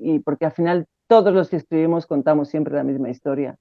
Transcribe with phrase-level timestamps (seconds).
[0.00, 3.56] y porque al final todos los que escribimos contamos siempre la misma historia.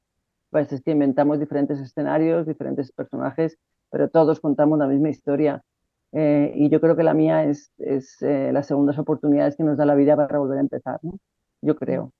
[0.49, 3.57] Pues es que inventamos diferentes escenarios, diferentes personajes,
[3.91, 5.61] pero todos contamos la misma historia.
[6.11, 9.77] Eh, y yo creo que la mía es, es eh, las segundas oportunidades que nos
[9.77, 11.19] da la vida para volver a empezar, ¿no?
[11.61, 12.11] Yo creo.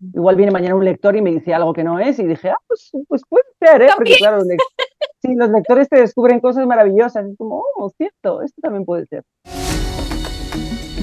[0.00, 2.58] Igual viene mañana un lector y me dice algo que no es y dije, ah,
[2.66, 3.88] pues, pues puede ser, ¿eh?
[3.96, 4.46] Porque claro, los,
[5.22, 7.26] sí, los lectores te descubren cosas maravillosas.
[7.26, 9.22] Es como, oh, cierto, esto también puede ser.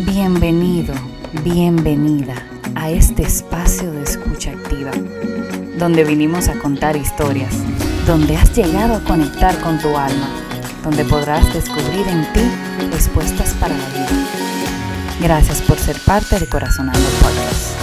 [0.05, 0.93] Bienvenido,
[1.33, 2.35] bienvenida
[2.75, 4.91] a este espacio de escucha activa,
[5.77, 7.53] donde vinimos a contar historias,
[8.05, 10.29] donde has llegado a conectar con tu alma,
[10.83, 12.41] donde podrás descubrir en ti
[12.91, 14.27] respuestas para la vida.
[15.21, 17.79] Gracias por ser parte de Corazonando Podcast.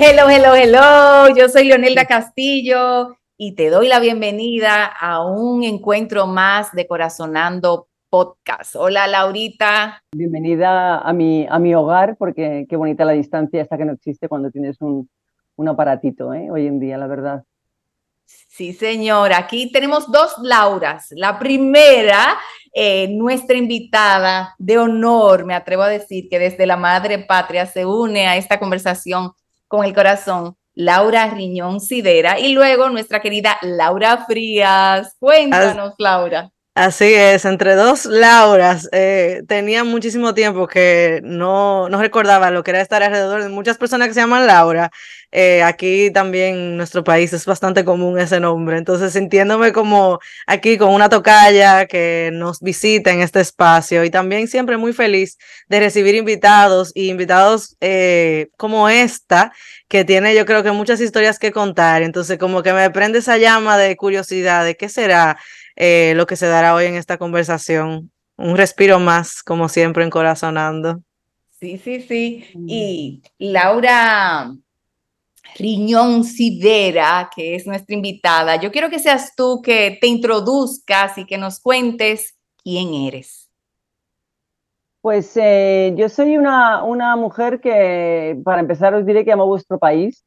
[0.00, 1.36] Hello, hello, hello.
[1.36, 7.88] Yo soy Leonelda Castillo y te doy la bienvenida a un encuentro más de Corazonando
[8.12, 8.76] podcast.
[8.76, 10.04] Hola Laurita.
[10.14, 14.28] Bienvenida a mi, a mi hogar, porque qué bonita la distancia esta que no existe
[14.28, 15.08] cuando tienes un,
[15.56, 16.50] un aparatito ¿eh?
[16.50, 17.44] hoy en día, la verdad.
[18.26, 19.38] Sí, señora.
[19.38, 21.08] Aquí tenemos dos Lauras.
[21.12, 22.36] La primera,
[22.74, 27.86] eh, nuestra invitada de honor, me atrevo a decir que desde la madre patria se
[27.86, 29.32] une a esta conversación
[29.68, 30.54] con el corazón.
[30.74, 35.16] Laura Riñón Sidera y luego nuestra querida Laura Frías.
[35.18, 36.51] Cuéntanos, Laura.
[36.74, 42.70] Así es, entre dos Lauras, eh, tenía muchísimo tiempo que no, no recordaba lo que
[42.70, 44.90] era estar alrededor de muchas personas que se llaman Laura.
[45.32, 50.78] Eh, aquí también en nuestro país es bastante común ese nombre, entonces sintiéndome como aquí
[50.78, 55.36] con una tocaya que nos visita en este espacio y también siempre muy feliz
[55.68, 59.52] de recibir invitados y invitados eh, como esta,
[59.88, 63.36] que tiene yo creo que muchas historias que contar, entonces como que me prende esa
[63.38, 65.38] llama de curiosidad de qué será
[65.76, 68.10] eh, lo que se dará hoy en esta conversación.
[68.36, 71.02] Un respiro más, como siempre, encorazonando.
[71.60, 72.44] Sí, sí, sí.
[72.54, 72.66] Mm.
[72.68, 74.52] Y Laura
[75.56, 81.26] Riñón Sidera, que es nuestra invitada, yo quiero que seas tú que te introduzcas y
[81.26, 83.50] que nos cuentes quién eres.
[85.00, 89.78] Pues eh, yo soy una, una mujer que, para empezar, os diré que amo vuestro
[89.78, 90.24] país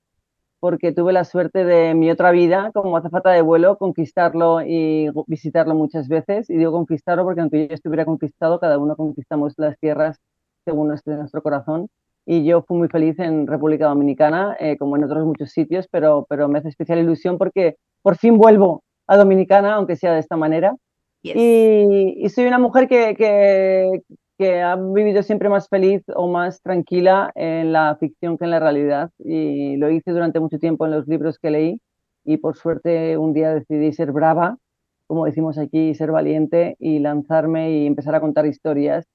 [0.65, 5.75] porque tuve la suerte de mi otra vida como azafata de vuelo conquistarlo y visitarlo
[5.75, 6.49] muchas veces.
[6.49, 10.17] Y digo conquistarlo porque aunque yo estuviera conquistado, cada uno conquistamos las tierras
[10.63, 11.87] según nuestro, nuestro corazón.
[12.25, 16.25] Y yo fui muy feliz en República Dominicana, eh, como en otros muchos sitios, pero,
[16.27, 20.35] pero me hace especial ilusión porque por fin vuelvo a Dominicana, aunque sea de esta
[20.35, 20.75] manera.
[21.21, 24.01] Y, y, soy una mujer que, que,
[24.37, 28.59] que ha vivido siempre más feliz o más tranquila en la ficción que en la
[28.59, 29.11] realidad.
[29.19, 31.81] Y lo hice durante mucho tiempo en los libros que leí
[32.23, 34.57] y por suerte un día decidí ser brava,
[35.07, 39.05] como decimos aquí, ser valiente y lanzarme y empezar a contar historias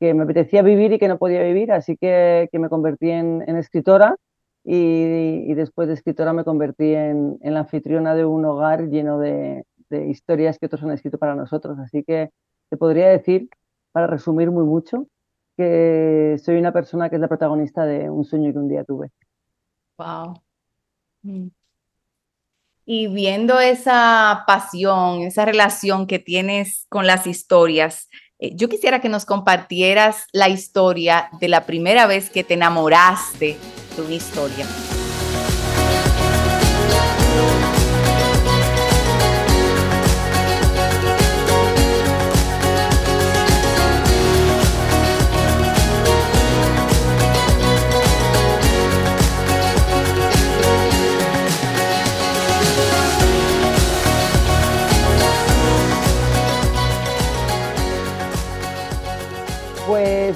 [0.00, 3.42] que me apetecía vivir y que no podía vivir, así que, que me convertí en,
[3.56, 4.16] escritora
[4.64, 9.18] y, y, después de escritora me convertí en, en la anfitriona de un hogar lleno
[9.18, 11.78] de, de historias que otros han escrito para nosotros.
[11.78, 12.30] Así que
[12.70, 13.48] te podría decir
[13.94, 15.06] para resumir muy mucho,
[15.56, 19.12] que soy una persona que es la protagonista de un sueño que un día tuve.
[19.96, 20.34] Wow.
[21.22, 21.46] Mm.
[22.86, 28.08] Y viendo esa pasión, esa relación que tienes con las historias,
[28.40, 33.56] eh, yo quisiera que nos compartieras la historia de la primera vez que te enamoraste
[33.96, 34.66] de una historia.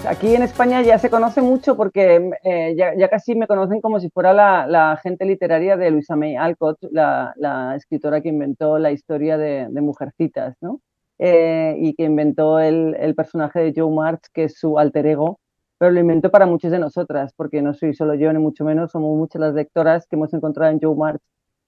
[0.01, 3.99] Pues aquí en España ya se conoce mucho porque eh, ya, casi me conocen como
[3.99, 8.93] si fuera la, la agente literaria de Luisa May Alcott, la, escritora que inventó la
[8.93, 10.81] historia de, Mujercitas, ¿no?
[11.19, 15.41] Eh, y que inventó el, personaje de Joe March, que es su alter ego,
[15.79, 18.93] pero lo inventó para muchas de nosotras, porque no soy solo yo, ni mucho menos,
[18.93, 21.23] somos muchas las lectoras que hemos encontrado en Joe March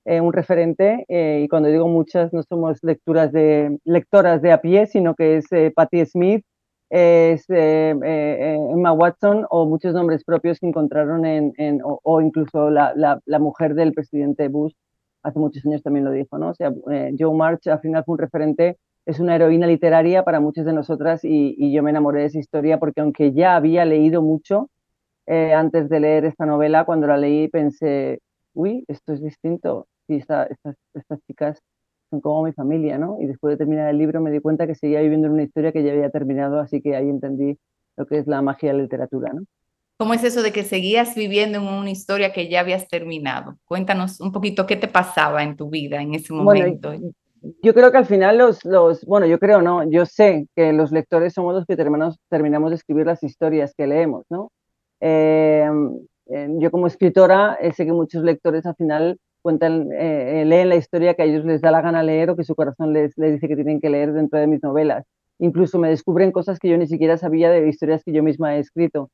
[0.05, 4.87] eh, un referente, y cuando digo muchas, no somos lecturas de, lectoras de a pie,
[4.87, 6.44] sino que es Patti Smith,
[6.91, 12.69] es eh, eh, eh, Emma Watson o muchos nombres propios que encontraron en, o, incluso
[12.69, 14.73] la, la, mujer del presidente Bush
[15.23, 16.51] hace muchos años también lo dijo, ¿no?
[16.51, 16.73] O sea,
[17.19, 21.25] Joe March al final fue un referente, es una heroína literaria para muchas de nosotras
[21.25, 24.69] y, y yo me enamoré de esa historia porque aunque ya había leído mucho
[25.27, 28.21] antes de leer esta novela, cuando la leí pensé,
[28.53, 30.49] uy, esto es distinto, y estas,
[30.93, 31.63] estas chicas
[32.11, 33.17] son como mi familia, ¿no?
[33.21, 35.73] Y después de terminar el libro me di cuenta que seguía viviendo en una historia
[35.73, 37.59] que ya había terminado, así que ahí entendí
[37.97, 39.43] lo que es la magia de la literatura, ¿no?
[39.97, 43.59] ¿Cómo es eso de que seguías viviendo en una historia que ya habías terminado?
[43.67, 46.95] Cuéntanos un poquito qué te pasaba en tu vida en ese momento.
[47.62, 50.91] yo creo que al final los, los, bueno, yo creo no, yo sé que los
[50.91, 54.51] lectores somos los que terminamos, terminamos de escribir las historias que leemos, ¿no?
[55.01, 55.99] Em,
[56.59, 61.15] yo como escritora eh, sé que muchos lectores al final cuentan, eh, leen la historia
[61.15, 63.55] que a ellos les da la gana leer o que su corazón les, dice que
[63.57, 65.05] tienen que leer dentro de mis novelas.
[65.39, 68.61] Incluso me descubren cosas que yo ni siquiera sabía de historias que yo misma he
[68.61, 69.11] escrito.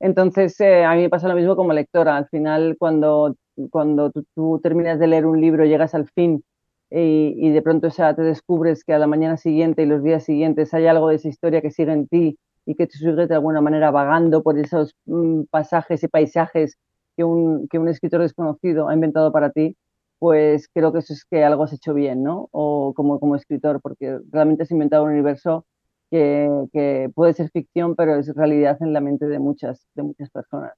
[0.00, 2.16] Entonces, eh, a mí me pasa lo mismo como lectora.
[2.16, 3.36] Al final, cuando,
[3.70, 6.44] cuando tú, terminas de leer un libro, llegas al fin
[6.90, 10.86] y, de pronto te descubres que a la mañana siguiente y los días siguientes hay
[10.86, 13.90] algo de esa historia que sigue en ti y que tú sigues de alguna manera
[13.90, 16.78] vagando por esos mm, pasajes y paisajes
[17.16, 19.76] que un, que un escritor desconocido ha inventado para ti,
[20.18, 22.48] pues creo que eso es que algo has hecho bien, ¿no?
[22.52, 25.66] O como, como escritor, porque realmente has inventado un universo
[26.10, 30.72] que, puede ser ficción, pero es realidad en la mente de muchas, de muchas personas.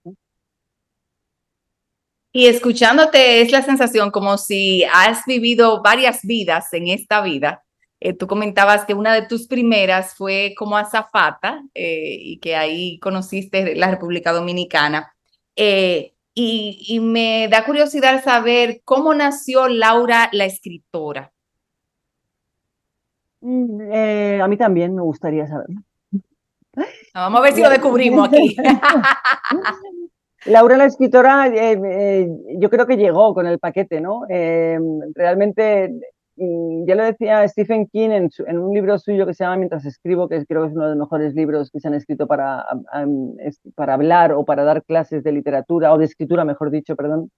[2.32, 7.64] Y escuchándote es la sensación como si has vivido varias vidas en esta vida.
[7.98, 12.98] Eh, tú comentabas que una de tus primeras fue como azafata eh, y que ahí
[12.98, 15.14] conociste la República Dominicana.
[15.56, 21.32] Eh, y, y, me da curiosidad saber cómo nació Laura la escritora.
[23.40, 25.68] Mm, eh, a mí también me gustaría saber.
[27.14, 28.54] Vamos a ver si lo descubrimos aquí.
[30.44, 32.28] Laura, la escritora, eh, eh,
[32.58, 34.22] yo creo que llegó con el paquete, ¿no?
[35.14, 35.92] realmente,
[36.36, 40.44] ya lo decía Stephen King en, un libro suyo que se llama Mientras escribo, que
[40.46, 42.64] creo que es uno de los mejores libros que se han escrito para,
[43.74, 47.30] para hablar o para dar clases de literatura, o de escritura, mejor dicho, perdón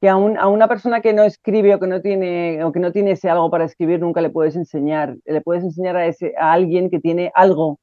[0.00, 3.12] que a, una persona que no escribe o que no tiene o que no tiene
[3.12, 5.16] ese algo para escribir nunca le puedes enseñar.
[5.24, 7.80] Le puedes enseñar a, alguien que tiene algo,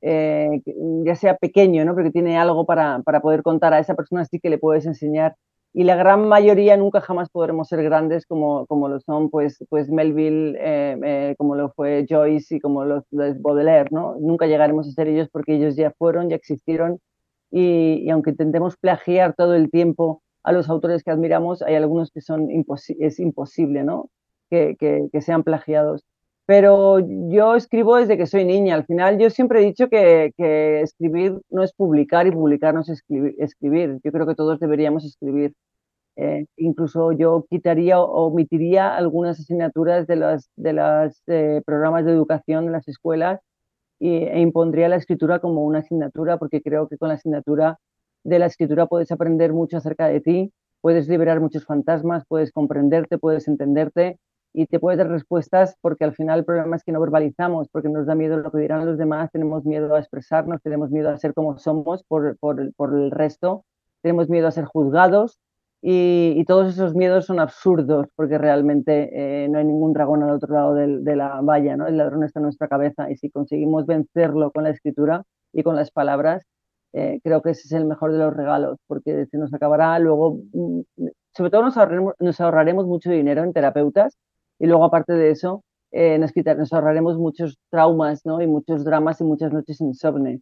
[0.00, 0.62] eh,
[1.04, 1.94] ya sea pequeño, ¿no?
[1.94, 3.74] pero que tiene algo para, para, poder contar.
[3.74, 5.34] A esa persona sí que le puedes enseñar.
[5.74, 9.90] Y la gran mayoría nunca jamás podremos ser grandes como, como lo son pues, pues
[9.90, 13.88] Melville, eh, eh, como lo fue Joyce y como los, los, Baudelaire.
[13.90, 14.16] ¿no?
[14.18, 17.00] Nunca llegaremos a ser ellos porque ellos ya fueron, ya existieron.
[17.50, 22.10] Y, y aunque intentemos plagiar todo el tiempo a los autores que admiramos, hay algunos
[22.10, 22.48] que son
[22.98, 24.10] es imposible ¿no?
[24.50, 24.76] que,
[25.12, 26.04] que, sean plagiados.
[26.48, 28.74] Pero yo escribo desde que soy niña.
[28.74, 30.32] Al final yo siempre he dicho que,
[30.82, 34.00] escribir no es publicar y publicar no es escribir.
[34.02, 35.52] Yo creo que todos deberíamos escribir.
[36.16, 42.64] Eh, incluso yo quitaría o omitiría algunas asignaturas de los de eh, programas de educación
[42.64, 43.40] en las escuelas
[44.00, 47.78] y, e impondría la escritura como una asignatura porque creo que con la asignatura
[48.24, 53.18] de la escritura puedes aprender mucho acerca de ti, puedes liberar muchos fantasmas, puedes comprenderte,
[53.18, 54.18] puedes entenderte
[54.52, 57.88] y te puedes dar respuestas porque al final el problema es que no verbalizamos, porque
[57.88, 61.18] nos da miedo lo que dirán los demás, tenemos miedo a expresarnos, tenemos miedo a
[61.18, 63.64] ser como somos por, por, por el resto,
[64.02, 65.38] tenemos miedo a ser juzgados
[65.80, 70.52] y, todos esos miedos son absurdos porque realmente eh, no hay ningún dragón al otro
[70.52, 71.86] lado de la valla, ¿no?
[71.86, 75.76] el ladrón está en nuestra cabeza y si conseguimos vencerlo con la escritura y con
[75.76, 76.42] las palabras,
[76.94, 80.40] eh, creo que ese es el mejor de los regalos, porque se nos acabará luego,
[80.52, 80.80] mm,
[81.36, 84.16] sobre todo nos ahorraremos, nos ahorraremos mucho dinero en terapeutas
[84.58, 88.42] y luego aparte de eso eh, nos, nos, ahorraremos muchos traumas ¿no?
[88.42, 90.40] y muchos dramas y muchas noches insomne.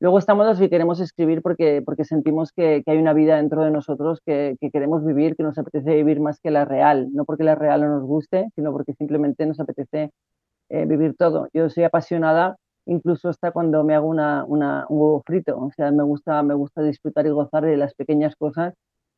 [0.00, 3.62] Luego estamos los que queremos escribir porque, porque sentimos que, que hay una vida dentro
[3.62, 7.24] de nosotros que, que, queremos vivir, que nos apetece vivir más que la real, no
[7.24, 10.10] porque la real no nos guste, sino porque simplemente nos apetece
[10.70, 11.48] eh, vivir todo.
[11.52, 15.56] Yo soy apasionada incluso hasta cuando me hago una, una, un huevo frito.
[15.58, 18.74] O sea, me gusta, me gusta disfrutar y gozar de las pequeñas cosas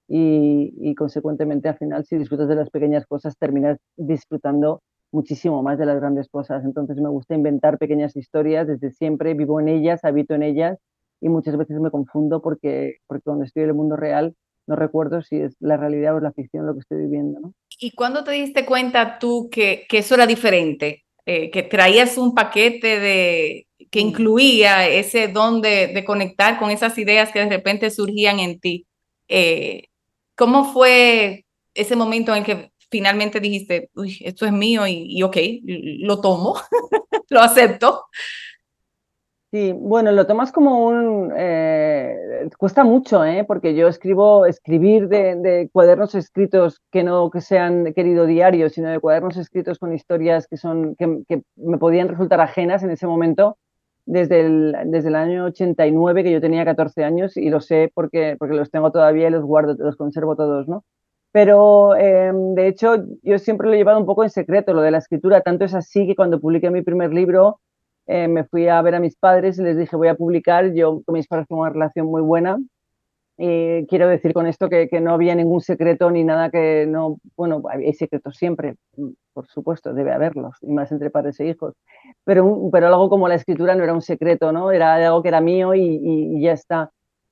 [0.09, 4.83] y, y, consecuentemente al final si disfrutas de las pequeñas cosas terminas disfrutando
[5.13, 6.65] muchísimo más de las grandes cosas.
[6.65, 10.79] Entonces me gusta inventar pequeñas historias desde siempre, vivo en ellas, habito en ellas
[11.21, 14.35] y muchas veces me confundo porque, porque cuando estoy en el mundo real
[14.67, 17.41] no recuerdo si es la realidad o la ficción lo que estoy viviendo.
[17.41, 17.55] ¿no?
[17.79, 21.05] ¿Y cuándo te diste cuenta tú que, que eso era diferente?
[21.27, 27.33] Eh, que traías un paquete de, que incluía ese don de, conectar con esas ideas
[27.33, 28.87] que de repente surgían en ti.
[29.29, 29.85] Eh,
[30.37, 35.37] ¿Cómo fue ese momento en que finalmente dijiste, uy, esto es mío y, y ok,
[36.01, 36.57] lo tomo,
[37.31, 38.05] lo acepto?
[39.55, 41.33] Sí, bueno, lo tomas como un...
[41.37, 43.45] Eh, cuesta mucho, ¿eh?
[43.47, 48.99] porque yo escribo, escribir de, cuadernos escritos que no que sean querido diario, sino de
[48.99, 53.57] cuadernos escritos con historias que, son, que, me podían resultar ajenas en ese momento,
[54.07, 58.37] desde el, desde el año 89, que yo tenía 14 años, y lo sé porque,
[58.39, 60.85] porque los tengo todavía y los guardo, los conservo todos, ¿no?
[61.33, 64.93] Pero em, de hecho yo siempre lo he llevado un poco en secreto, lo de
[64.93, 67.61] la escritura, tanto es así que cuando publiqué mi primer libro
[68.07, 70.73] eh, me fui a ver a mis padres y les dije voy a publicar.
[70.75, 72.59] Yo con mis padres tengo una relación muy buena.
[73.37, 77.19] Y quiero decir con esto que, que, no había ningún secreto ni nada que no,
[77.37, 78.77] bueno, hay secretos siempre,
[79.35, 81.75] por supuesto, debe haberlos, y más entre padres e hijos,
[82.25, 84.71] pero, pero algo como la escritura no era un secreto, ¿no?
[84.71, 86.91] Era algo que era mío y, ya está.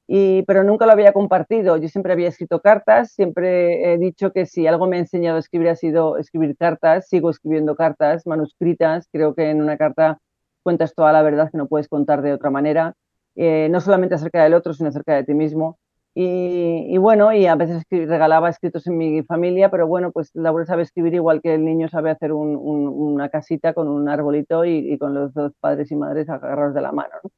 [0.09, 1.77] Y, pero nunca lo había compartido.
[1.79, 5.41] Yo siempre había escrito cartas, siempre he dicho que si algo me ha enseñado a
[5.41, 10.19] escribir ha sido escribir cartas, sigo escribiendo cartas manuscritas, creo que en una carta
[10.63, 12.95] cuentas toda la verdad que no puedes contar de otra manera,
[13.37, 15.79] eh, no solamente acerca del otro, sino acerca de ti mismo.
[16.15, 20.83] Y, bueno, y a veces regalaba escritos en mi familia, pero bueno, pues Laura sabe
[20.83, 24.99] escribir igual que el niño sabe hacer un, un, una casita con un arbolito y,
[24.99, 27.15] con los dos padres y madres agarrados de la mano.
[27.25, 27.31] ¿no?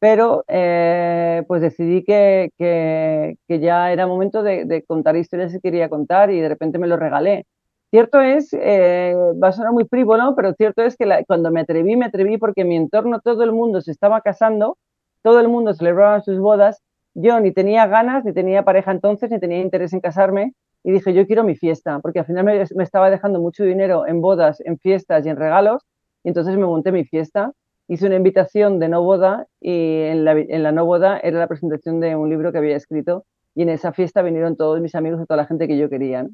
[0.00, 6.30] Pero eh, pues decidí que, que, ya era momento de, contar historias que quería contar
[6.30, 7.46] y de repente me lo regalé.
[7.90, 11.60] Cierto es, eh, va a sonar muy frívolo, pero cierto es que la, cuando me
[11.60, 14.76] atreví, me atreví porque en mi entorno todo el mundo se estaba casando,
[15.22, 16.82] todo el mundo celebraba sus bodas,
[17.20, 21.12] yo ni tenía ganas, ni tenía pareja entonces, ni tenía interés en casarme, y dije,
[21.12, 24.78] yo quiero mi fiesta, porque al final me, estaba dejando mucho dinero en bodas, en
[24.78, 25.82] fiestas y en regalos,
[26.22, 27.52] y entonces me monté mi fiesta,
[27.88, 32.14] hice una invitación de no boda, y en la, no boda era la presentación de
[32.14, 33.24] un libro que había escrito,
[33.56, 36.24] y en esa fiesta vinieron todos mis amigos y toda la gente que yo quería.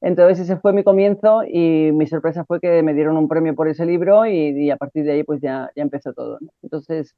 [0.00, 3.68] Entonces ese fue mi comienzo y mi sorpresa fue que me dieron un premio por
[3.68, 6.38] ese libro y, a partir de ahí pues ya, ya empezó todo.
[6.62, 7.14] Entonces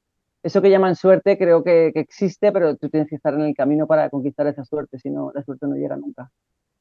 [0.47, 3.55] eso que llaman suerte creo que, que, existe, pero tú tienes que estar en el
[3.55, 6.31] camino para conquistar esa suerte, si no la suerte no llega nunca.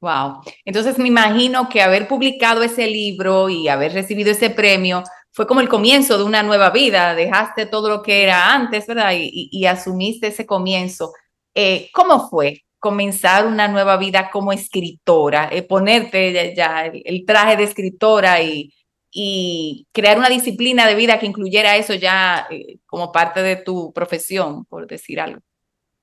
[0.00, 0.40] Wow.
[0.64, 5.60] Entonces me imagino que haber publicado ese libro y haber recibido ese premio fue como
[5.60, 7.14] el comienzo de una nueva vida.
[7.14, 9.12] Dejaste todo lo que era antes, ¿verdad?
[9.12, 11.12] Y, y, y asumiste ese comienzo.
[11.54, 12.62] Eh, ¿Cómo fue?
[12.78, 18.40] comenzar una nueva vida como escritora, eh, ponerte ya, ya el, el, traje de escritora
[18.42, 18.72] y,
[19.18, 23.90] y, crear una disciplina de vida que incluyera eso ya eh, como parte de tu
[23.94, 25.40] profesión, por decir algo?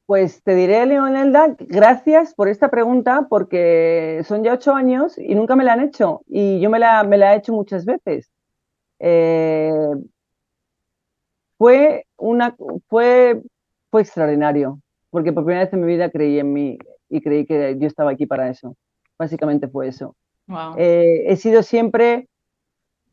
[0.07, 5.55] Pues te diré, Leonelda, gracias por esta pregunta, porque son ya ocho años y nunca
[5.55, 8.31] me la han hecho, y yo me la, me la he hecho muchas veces.
[8.99, 9.71] Eh,
[11.59, 12.55] fue, una,
[12.87, 13.41] fue,
[13.91, 14.79] fue extraordinario,
[15.11, 16.79] porque por primera vez en mi vida creí en mí
[17.09, 18.75] y creí que yo estaba aquí para eso.
[19.19, 20.15] Básicamente fue eso.
[20.47, 20.75] Wow.
[20.77, 22.27] Eh, he sido siempre,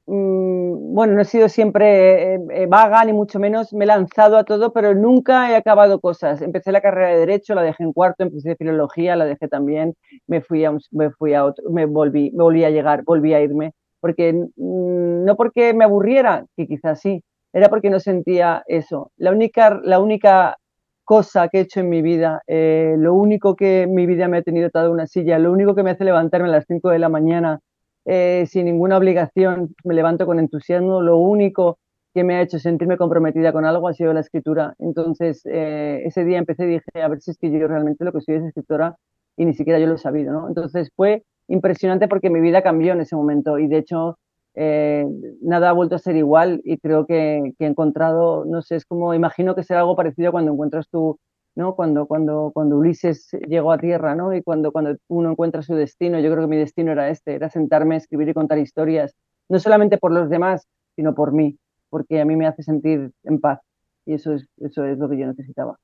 [0.07, 4.45] bueno, no he sido siempre eh, eh, vaga ni mucho menos, me he lanzado a
[4.45, 6.43] todo, pero nunca he acabado cosas.
[6.43, 9.95] Empecé la carrera de Derecho, la dejé en cuarto, empecé Filología, la dejé también,
[10.27, 13.73] me fui a, me fui a otro, me volví, me a llegar, volví a irme,
[14.01, 19.13] porque mmm, no porque me aburriera, que quizás sí, era porque no sentía eso.
[19.17, 20.57] La única, la única
[21.05, 24.43] cosa que he hecho en mi vida, eh, lo único que mi vida me ha
[24.43, 27.09] tenido atado una silla, lo único que me hace levantarme a las 5 de la
[27.09, 27.61] mañana
[28.05, 31.79] eh, sin ninguna obligación, me levanto con entusiasmo, lo único
[32.15, 34.75] que me ha hecho sentirme comprometida con algo ha sido la escritura.
[34.79, 38.13] Entonces, eh, ese día empecé y dije, a ver si es que yo realmente lo
[38.13, 38.97] que soy es escritora
[39.37, 40.49] y ni siquiera yo lo he sabido, ¿no?
[40.49, 44.19] Entonces fue impresionante porque mi vida cambió en ese momento y de hecho
[44.55, 45.07] eh,
[45.43, 48.85] nada ha vuelto a ser igual y creo que, que, he encontrado, no sé, es
[48.85, 51.19] como, imagino que será algo parecido cuando encuentras tú,
[51.55, 51.75] ¿no?
[51.75, 54.35] Cuando, cuando, cuando Ulises llegó a tierra, ¿no?
[54.35, 57.51] Y cuando, cuando uno encuentra su destino, yo creo que mi destino era este, era
[57.51, 59.15] sentarme, escribir y contar historias,
[59.49, 60.67] no solamente por los demás,
[60.97, 63.61] sino por mí, porque a mí me hace sentir en paz
[64.07, 65.79] y eso es, eso es lo que yo necesitaba.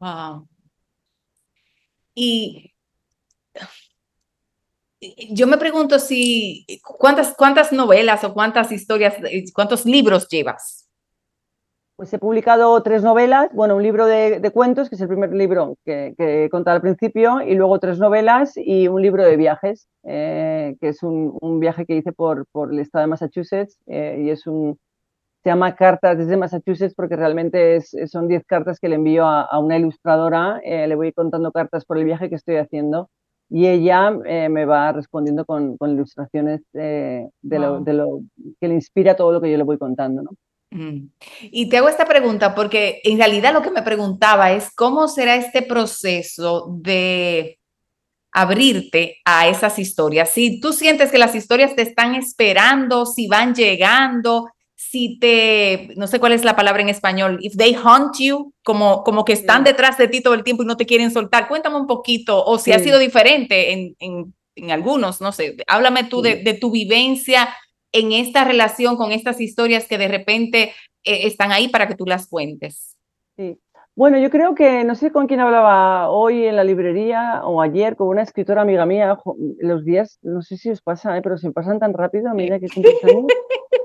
[0.00, 0.48] Wow.
[2.14, 2.72] Y
[5.30, 9.14] yo me pregunto si cuántas, cuántas novelas o cuántas historias,
[9.52, 10.88] cuántos libros llevas.
[11.96, 15.32] Pues he publicado tres novelas, bueno, un libro de, de cuentos, que es el primer
[15.32, 19.36] libro que, que, he contado al principio, y luego tres novelas y un libro de
[19.36, 23.78] viajes, eh, que es un, un, viaje que hice por, por el estado de Massachusetts,
[23.86, 24.78] eh, y es un,
[25.42, 29.42] se llama Cartas desde Massachusetts porque realmente es, son diez cartas que le envío a,
[29.42, 33.10] a una ilustradora, eh, le voy contando cartas por el viaje que estoy haciendo
[33.48, 37.66] y ella eh, me va respondiendo con, con ilustraciones eh, de, wow.
[37.66, 38.20] lo, de, lo,
[38.60, 40.30] que le inspira todo lo que yo le voy contando, ¿no?
[41.40, 45.36] Y te hago esta pregunta porque en realidad lo que me preguntaba es cómo será
[45.36, 47.58] este proceso de
[48.32, 50.30] abrirte a esas historias.
[50.30, 56.06] Si tú sientes que las historias te están esperando, si van llegando, si te, no
[56.06, 59.64] sé cuál es la palabra en español, if they hunt you, como, como que están
[59.64, 61.46] detrás de ti todo el tiempo y no te quieren soltar.
[61.46, 62.72] Cuéntame un poquito, o si sí.
[62.72, 66.30] ha sido diferente en, en, en, algunos, no sé, háblame tú sí.
[66.30, 67.54] de, de, tu vivencia
[67.92, 70.72] en esta relación con estas historias que de repente
[71.04, 72.96] eh, están ahí para que tú las cuentes.
[73.36, 73.58] Sí.
[73.94, 77.94] Bueno, yo creo que, no sé con quién hablaba hoy en la librería o ayer
[77.94, 79.18] con una escritora amiga mía,
[79.58, 81.20] los días, no sé si os pasa, ¿eh?
[81.22, 82.94] pero se pasan tan rápido a medida que años.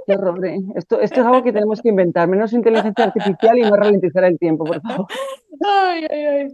[0.08, 0.60] Qué horror, ¿eh?
[0.76, 4.40] Esto, esto es algo que tenemos que inventar, menos inteligencia artificial y no ralentizar el
[4.40, 5.08] tiempo, por favor.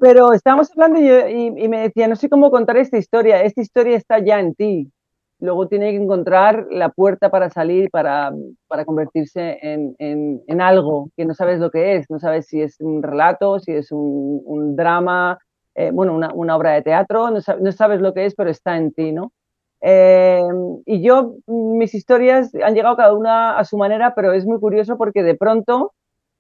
[0.01, 3.97] Pero estábamos hablando y, y, me decía, no sé cómo contar esta historia, esta historia
[3.97, 4.91] está ya en ti.
[5.39, 8.31] Luego tiene que encontrar la puerta para salir, para,
[8.67, 12.61] para convertirse en, en, en, algo que no sabes lo que es, no sabes si
[12.61, 15.37] es un relato, si es un, un drama,
[15.75, 18.93] eh, bueno, una, una, obra de teatro, no sabes, lo que es, pero está en
[18.93, 19.33] ti, ¿no?
[19.81, 20.47] Eh,
[20.85, 24.97] y yo, mis historias han llegado cada una a su manera, pero es muy curioso
[24.97, 25.93] porque de pronto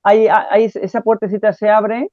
[0.03, 2.09] hay, hay esa puertecita se abre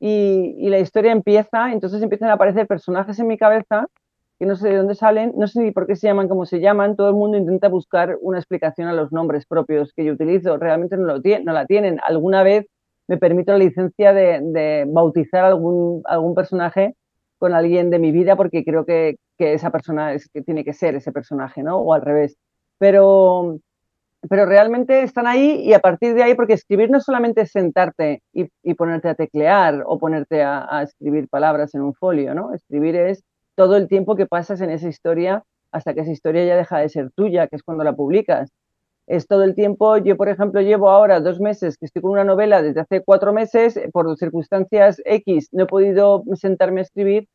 [0.00, 3.86] y, y, la historia empieza, entonces empiezan a aparecer personajes en mi cabeza
[4.40, 6.60] que no sé de dónde salen, no sé ni por qué se llaman como se
[6.60, 10.56] llaman, todo el mundo intenta buscar una explicación a los nombres propios que yo utilizo,
[10.56, 12.00] realmente no, lo no la tienen.
[12.02, 12.66] Alguna vez
[13.06, 16.94] me permito la licencia de, bautizar algún, algún personaje
[17.38, 20.72] con alguien de mi vida porque creo que, que esa persona es que tiene que
[20.72, 21.76] ser ese personaje, ¿no?
[21.76, 22.38] O al revés.
[22.78, 23.58] Pero,
[24.26, 28.22] pero realmente están ahí y a partir de ahí, porque escribir no solamente es sentarte
[28.32, 32.54] y, y ponerte a teclear o ponerte a, a, escribir palabras en un folio, ¿no?
[32.54, 33.22] Escribir es
[33.60, 36.88] todo el tiempo que pasas en esa historia hasta que esa historia ya deja de
[36.88, 38.50] ser tuya, que es cuando la publicas.
[39.06, 42.24] Es todo el tiempo, yo por ejemplo llevo ahora dos meses que estoy con una
[42.24, 47.28] novela desde hace cuatro meses, por circunstancias X no he podido sentarme a escribir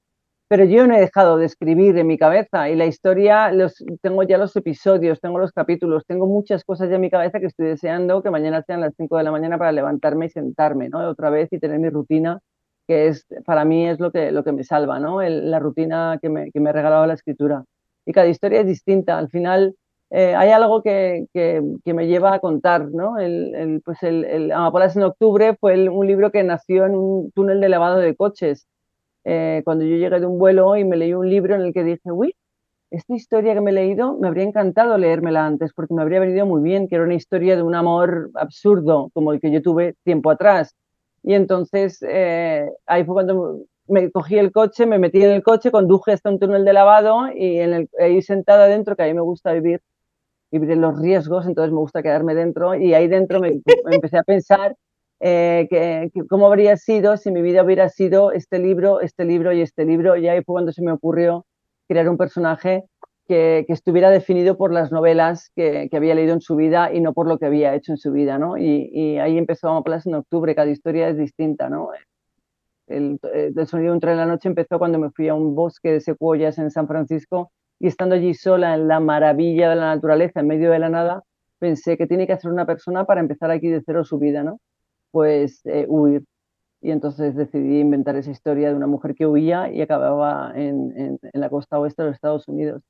[0.48, 4.24] pero yo no he dejado de escribir en mi cabeza y la historia, los, tengo
[4.24, 7.68] ya los episodios, tengo los capítulos, tengo muchas cosas ya en mi cabeza que estoy
[7.68, 11.00] deseando que mañana sean las 5 de la mañana para levantarme y sentarme, ¿no?
[11.10, 12.40] Otra vez y tener mi rutina,
[12.88, 15.22] que es, para mí es lo que, lo que me salva, ¿no?
[15.22, 17.66] La rutina que me, que me ha regalado la escritura.
[18.06, 19.76] Y cada historia es distinta, al final
[20.12, 23.20] eh, hay algo que, que, que, me lleva a contar, ¿no?
[23.20, 27.32] El, el pues el, el Amapolas en octubre fue un libro que nació en un
[27.32, 28.68] túnel de lavado de coches
[29.26, 31.84] eh, cuando yo llegué de un vuelo y me leí un libro en el que
[31.84, 32.36] dije, uy,
[32.92, 36.46] esta historia que me he leído me habría encantado leérmela antes porque me habría venido
[36.46, 39.96] muy bien, que era una historia de un amor absurdo como el que yo tuve
[40.04, 40.76] tiempo atrás.
[41.26, 45.72] Y entonces eh, ahí fue cuando me cogí el coche, me metí en el coche,
[45.72, 49.22] conduje hasta un túnel de lavado y en ahí sentada dentro, que a mí me
[49.22, 49.82] gusta vivir,
[50.52, 54.24] vivir los riesgos, entonces me gusta quedarme dentro y ahí dentro me, me empecé a
[54.24, 54.76] pensar
[55.20, 59.52] eh, que, que, cómo habría sido si mi vida hubiera sido este libro, este libro
[59.52, 60.16] y este libro.
[60.18, 61.46] Y ahí fue cuando se me ocurrió
[61.88, 62.84] crear un personaje
[63.28, 67.28] que, estuviera definido por las novelas que, había leído en su vida y no por
[67.28, 68.38] lo que había hecho en su vida.
[68.38, 68.58] ¿no?
[68.58, 71.70] Y, y ahí empezó Amapolas en octubre, cada historia es distinta.
[71.70, 71.90] ¿no?
[72.88, 73.20] El,
[73.68, 76.02] sonido de un tren en la noche empezó cuando me fui a un bosque de
[76.02, 80.48] secuoyas en San Francisco y estando allí sola en la maravilla de la naturaleza, en
[80.48, 81.24] medio de la nada,
[81.60, 84.60] pensé que tiene que hacer una persona para empezar aquí de cero su vida, ¿no?
[85.16, 86.26] pues eh, huir.
[86.82, 91.20] Y entonces decidí inventar esa historia de una mujer que huía y acababa en, en,
[91.34, 92.84] la costa oeste de los Estados Unidos.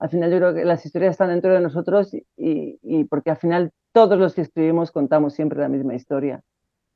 [0.00, 3.36] Al final yo creo que las historias están dentro de nosotros y, y porque al
[3.36, 6.42] final todos los que escribimos contamos siempre la misma historia.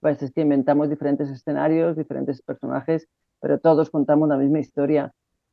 [0.01, 3.09] Pues es que inventamos diferentes escenarios, diferentes personajes,
[3.41, 5.13] pero todos contamos la misma historia.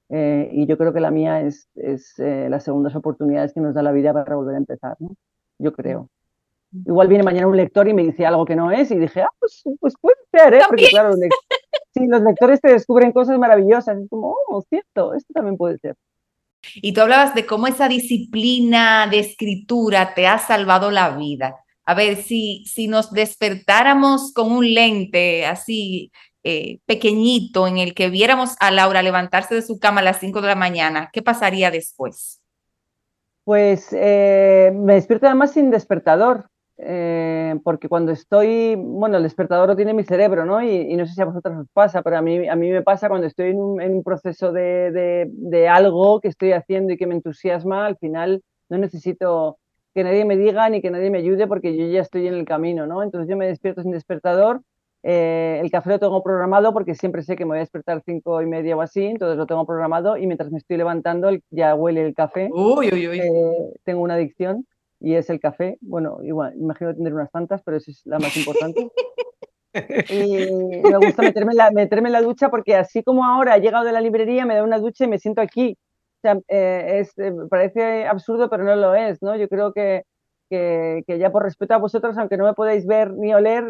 [0.10, 3.74] Eh, y yo creo que la mía es, es eh, las segundas oportunidades que nos
[3.74, 5.16] da la vida para volver a empezar, ¿no?
[5.58, 6.10] Yo creo.
[6.86, 9.30] Igual viene mañana un lector y me dice algo que no es y dije, ah,
[9.40, 10.62] pues, pues puede ser, ¿eh?
[10.68, 11.20] Porque claro, los,
[11.94, 13.98] sí, los lectores te descubren cosas maravillosas.
[13.98, 15.96] Es como, oh, cierto, esto también puede ser.
[16.76, 21.56] Y tú hablabas de cómo esa disciplina de escritura te ha salvado la vida.
[21.86, 26.12] A ver, si, si nos despertáramos con un lente así
[26.43, 30.41] eh, pequeñito en el que viéramos a Laura levantarse de su cama a las 5
[30.41, 32.41] de la mañana, ¿qué pasaría después?
[33.43, 36.51] Pues eh, me despierto además sin despertador
[36.84, 40.62] eh, porque cuando estoy, bueno, el despertador lo tiene mi cerebro, ¿no?
[40.63, 42.82] Y, y, no sé si a vosotros os pasa, pero a mí, a mí me
[42.82, 46.94] pasa cuando estoy en un, en un proceso de, de, de, algo que estoy haciendo
[46.94, 49.58] y que me entusiasma, al final no necesito
[49.94, 52.46] que nadie me diga ni que nadie me ayude porque yo ya estoy en el
[52.46, 53.04] camino, ¿no?
[53.04, 54.62] Entonces yo me despierto sin despertador,
[55.04, 58.41] eh, el café lo tengo programado porque siempre sé que me voy a despertar cinco
[58.41, 62.06] y media o así, entonces lo tengo programado y mientras me estoy levantando ya huele
[62.06, 62.50] el café.
[62.52, 63.20] Uy, uy, uy.
[63.20, 64.65] Eh, tengo una adicción
[65.02, 65.78] y es el café.
[65.82, 68.88] Bueno, igual, imagino tener unas tantas, pero esa es la más importante.
[70.10, 73.62] y me gusta meterme en, la, meterme en la ducha porque así como ahora he
[73.62, 75.78] llegado de la librería, me da una ducha y me siento aquí.
[76.18, 79.36] O sea, eh, es, eh, parece absurdo, pero no lo es, ¿no?
[79.36, 80.04] Yo creo que,
[80.50, 83.66] que, que, ya por respeto a vosotros, aunque no me podáis ver ni oler,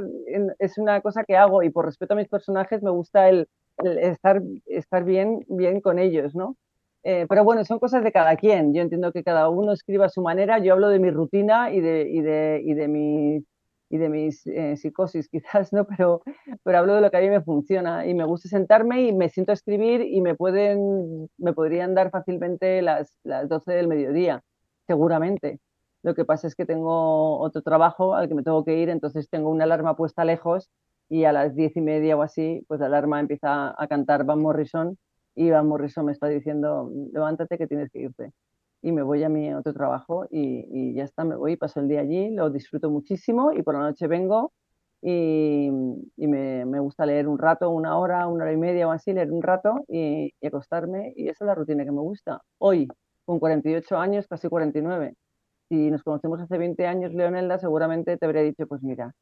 [0.59, 3.97] es una cosa que hago y por respeto a mis personajes me gusta el, el
[3.99, 6.57] estar, estar bien, bien con ellos, ¿no?
[7.03, 8.73] Eh, pero bueno, son cosas de cada quien.
[8.73, 10.59] Yo entiendo que cada uno escriba a su manera.
[10.59, 13.45] Yo hablo de mi rutina y de, y de, y de, mi,
[13.89, 15.85] y de mis eh, psicosis, quizás, ¿no?
[15.85, 16.21] Pero,
[16.63, 19.29] pero hablo de lo que a mí me funciona y me gusta sentarme y me
[19.29, 24.43] siento a escribir y me, pueden, me podrían dar fácilmente las, las 12 del mediodía,
[24.87, 25.59] seguramente.
[26.03, 29.29] Lo que pasa es que tengo otro trabajo al que me tengo que ir, entonces
[29.29, 30.69] tengo una alarma puesta lejos
[31.09, 34.41] y a las diez y media o así, pues la alarma empieza a cantar Van
[34.41, 34.97] Morrison
[35.35, 38.31] y Van Morrison me está diciendo, levántate que tienes que irte.
[38.81, 41.87] Y me voy a mi otro trabajo y, y ya está, me voy, paso el
[41.87, 44.51] día allí, lo disfruto muchísimo y por la noche vengo
[45.01, 45.69] y,
[46.17, 49.13] y me, me, gusta leer un rato, una hora, una hora y media o así,
[49.13, 52.41] leer un rato y, y, acostarme y esa es la rutina que me gusta.
[52.59, 52.87] Hoy,
[53.25, 55.15] con 48 años, casi 49,
[55.69, 59.13] si nos conocemos hace 20 años, Leonelda, seguramente te habría dicho, pues mira,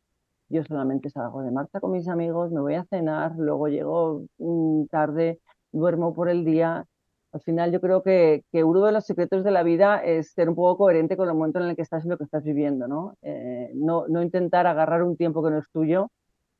[0.49, 4.85] yo solamente salgo de marcha con mis amigos, me voy a cenar, luego llego mm,
[4.87, 5.39] tarde,
[5.71, 6.85] duermo por el día.
[7.31, 10.55] Al final yo creo que, uno de los secretos de la vida es ser un
[10.55, 13.15] poco coherente con el momento en el que estás y lo que estás viviendo, ¿no?
[13.21, 16.09] Eh, no, intentar agarrar un tiempo que no es tuyo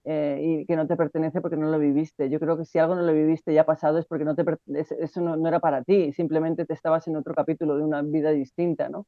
[0.06, 2.30] eh, y que no te pertenece porque no lo viviste.
[2.30, 4.46] Yo creo que si algo no lo viviste ya pasado es porque no te,
[4.76, 8.90] eso no, era para ti, simplemente te estabas en otro capítulo de una vida distinta,
[8.90, 9.06] ¿no?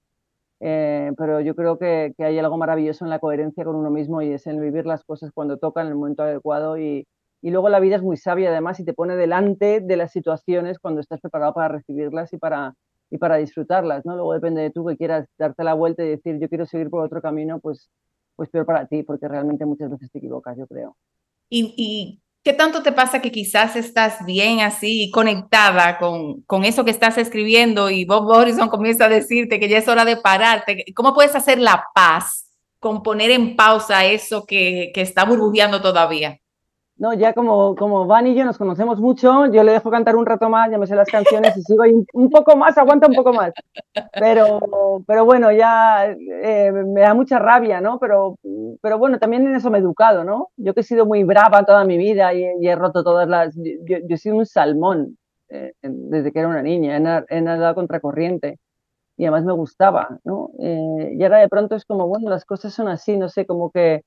[0.61, 4.31] Eh, pero yo creo que, hay algo maravilloso en la coherencia con uno mismo y
[4.33, 7.07] es en vivir las cosas cuando tocan en el momento adecuado y,
[7.41, 10.79] y, luego la vida es muy sabia además y te pone delante de las situaciones
[10.79, 12.75] cuando estás preparado para recibirlas y para,
[13.09, 14.15] y para disfrutarlas, ¿no?
[14.15, 17.03] Luego depende de tú que quieras darte la vuelta y decir yo quiero seguir por
[17.03, 17.89] otro camino, pues,
[18.35, 20.95] pues peor para ti porque realmente muchas veces te equivocas, yo creo.
[21.49, 26.83] Y, y ¿Qué tanto te pasa que quizás estás bien así, conectada con, con eso
[26.83, 30.85] que estás escribiendo y Bob Morrison comienza a decirte que ya es hora de pararte?
[30.95, 32.47] ¿Cómo puedes hacer la paz
[32.79, 36.39] con poner en pausa eso que, que está burbujeando todavía?
[37.01, 40.23] No, ya como, como Van y yo nos conocemos mucho, yo le dejo cantar un
[40.23, 41.83] rato más, ya me sé las canciones y sigo
[42.13, 43.53] un, poco más, aguanta un poco más.
[44.13, 44.59] Pero,
[45.07, 47.97] pero bueno, ya eh, me da mucha rabia, ¿no?
[47.97, 48.35] Pero,
[48.83, 50.49] pero bueno, también en eso me he educado, ¿no?
[50.57, 53.55] Yo que he sido muy brava toda mi vida y, y he roto todas las...
[53.55, 55.17] Yo, yo, he sido un salmón
[55.49, 56.97] eh, desde que era una niña,
[57.29, 58.59] he nadado contracorriente
[59.17, 60.51] y además me gustaba, ¿no?
[60.59, 63.71] Eh, y ahora de pronto es como, bueno, las cosas son así, no sé, como
[63.71, 64.03] que,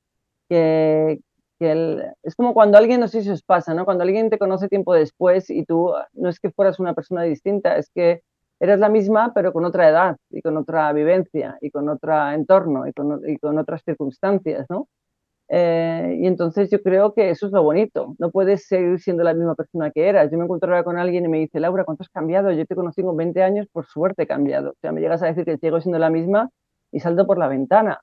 [0.48, 1.18] que,
[1.60, 3.84] es como cuando alguien, no sé si os pasa, ¿no?
[3.84, 7.76] Cuando alguien te conoce tiempo después y tú no es que fueras una persona distinta,
[7.76, 8.22] es que
[8.60, 12.86] eres la misma pero con otra edad y con otra vivencia y con otro entorno
[12.86, 14.88] y con, y con otras circunstancias, ¿no?
[15.48, 19.34] Eh, y entonces yo creo que eso es lo bonito, no puedes seguir siendo la
[19.34, 20.30] misma persona que eras.
[20.30, 22.50] Yo me encuentro ahora con alguien y me dice, Laura, ¿cuánto has cambiado?
[22.52, 24.70] Yo te conocí con 20 años, por suerte he cambiado.
[24.70, 26.50] O sea, me llegas a decir que sigo siendo la misma
[26.92, 28.00] y salto por la ventana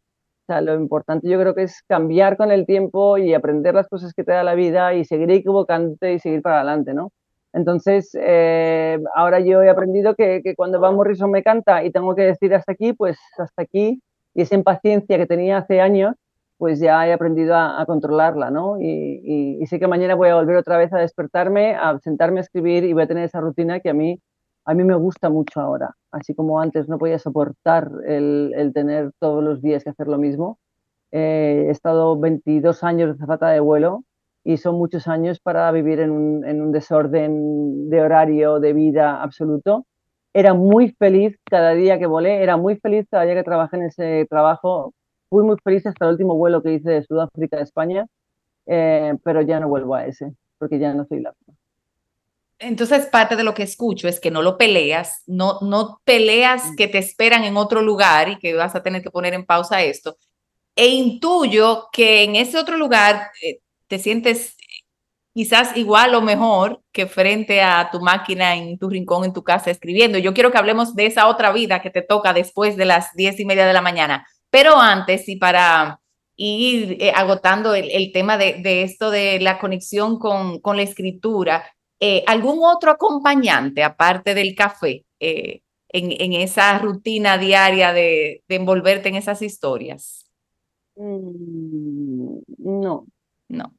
[0.60, 4.24] lo importante yo creo que es cambiar con el tiempo y aprender las cosas que
[4.26, 7.12] te da la vida y seguir equivocándote y seguir para adelante, ¿no?
[7.54, 12.16] Entonces, eh, ahora yo he aprendido que, que, cuando Van Morrison me canta y tengo
[12.16, 14.02] que decir hasta aquí, pues hasta aquí,
[14.34, 16.16] y esa impaciencia que tenía hace años,
[16.58, 18.80] pues ya he aprendido a, a controlarla, ¿no?
[18.80, 22.40] Y, y, y, sé que mañana voy a volver otra vez a despertarme, a sentarme
[22.40, 24.20] a escribir y voy a tener esa rutina que a mí
[24.66, 29.44] a mí me gusta mucho ahora, así como antes no podía soportar el, tener todos
[29.44, 30.60] los días que hacer lo mismo.
[31.12, 34.04] Eh, he estado 22 años de zafata de vuelo
[34.44, 39.22] y son muchos años para vivir en un, en un desorden de horario, de vida
[39.22, 39.86] absoluto.
[40.34, 43.84] Era muy feliz cada día que volé, era muy feliz cada día que trabajé en
[43.84, 44.94] ese trabajo.
[45.30, 48.06] Fui muy feliz hasta el último vuelo que hice de Sudáfrica a España,
[48.68, 51.34] eh, pero ya no vuelvo a ese, porque ya no soy la.
[52.62, 56.88] Entonces, parte de lo que escucho es que no lo peleas, no, no peleas que
[56.88, 60.16] te esperan en otro lugar y que vas a tener que poner en pausa esto.
[60.76, 64.56] E intuyo que en ese otro lugar eh, te sientes
[65.34, 69.72] quizás igual o mejor que frente a tu máquina en tu rincón, en tu casa,
[69.72, 70.20] escribiendo.
[70.20, 73.40] Yo quiero que hablemos de esa otra vida que te toca después de las diez
[73.40, 74.28] y media de la mañana.
[74.52, 76.00] Pero antes, y para
[76.36, 80.84] ir eh, agotando el, el tema de, de, esto de la conexión con, con la
[80.84, 81.66] escritura,
[82.02, 88.56] eh, ¿algún otro acompañante aparte del café eh, en, en, esa rutina diaria de, de,
[88.56, 90.26] envolverte en esas historias?
[90.96, 93.06] Mm, no.
[93.50, 93.74] No.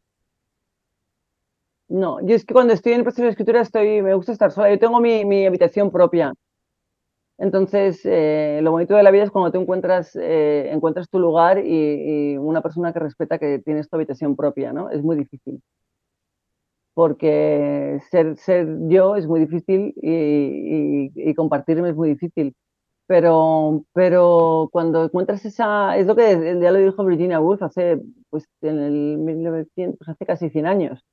[1.88, 4.52] No, yo es que cuando estoy en el proceso de escritura estoy, me gusta estar
[4.52, 4.70] sola.
[4.70, 6.32] Yo tengo mi, mi habitación propia.
[7.38, 11.58] Entonces, eh, lo bonito de la vida es cuando tú encuentras, eh, encuentras tu lugar
[11.58, 14.90] y, y, una persona que respeta que tienes tu habitación propia, ¿no?
[14.90, 15.60] Es muy difícil
[16.94, 22.54] porque ser, ser yo es muy difícil y, y, y, compartirme es muy difícil.
[23.06, 28.00] Pero, pero cuando encuentras esa, es lo que ya lo dijo Virginia Woolf hace,
[28.30, 31.04] pues en el 1900, pues hace casi 100 años,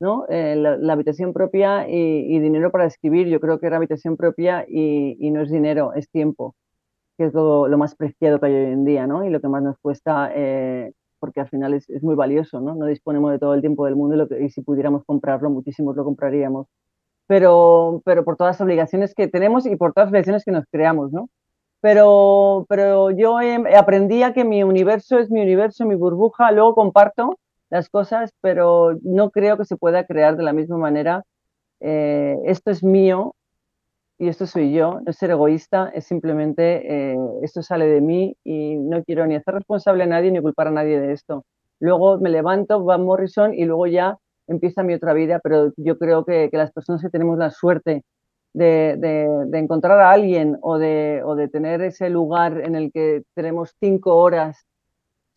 [0.00, 0.26] ¿no?
[0.28, 1.94] Eh, la, la, habitación propia y,
[2.34, 6.10] y, dinero para escribir, yo creo que era habitación propia y, no es dinero, es
[6.10, 6.56] tiempo,
[7.18, 9.24] que es lo, lo, más preciado que hay hoy en día, ¿no?
[9.24, 12.74] Y lo que más nos cuesta eh, porque al final es, es, muy valioso, ¿no?
[12.74, 15.50] No disponemos de todo el tiempo del mundo y, lo que, y si pudiéramos comprarlo,
[15.50, 16.66] muchísimos lo compraríamos.
[17.26, 20.64] Pero, pero por todas las obligaciones que tenemos y por todas las obligaciones que nos
[20.70, 21.28] creamos, ¿no?
[21.80, 23.38] pero, pero yo
[23.76, 27.38] aprendí a que mi universo es mi universo, mi burbuja, luego comparto
[27.70, 31.24] las cosas, pero no creo que se pueda crear de la misma manera.
[31.80, 33.34] Eh, esto es mío
[34.20, 38.76] y esto soy yo, no ser egoísta, es simplemente eh, esto sale de mí y
[38.76, 41.46] no quiero ni hacer responsable a nadie ni culpar a nadie de esto.
[41.80, 46.26] Luego me levanto, va Morrison y luego ya empieza mi otra vida, pero yo creo
[46.26, 48.04] que, que las personas que tenemos la suerte
[48.52, 53.22] de, de, encontrar a alguien o de, o de tener ese lugar en el que
[53.34, 54.66] tenemos cinco horas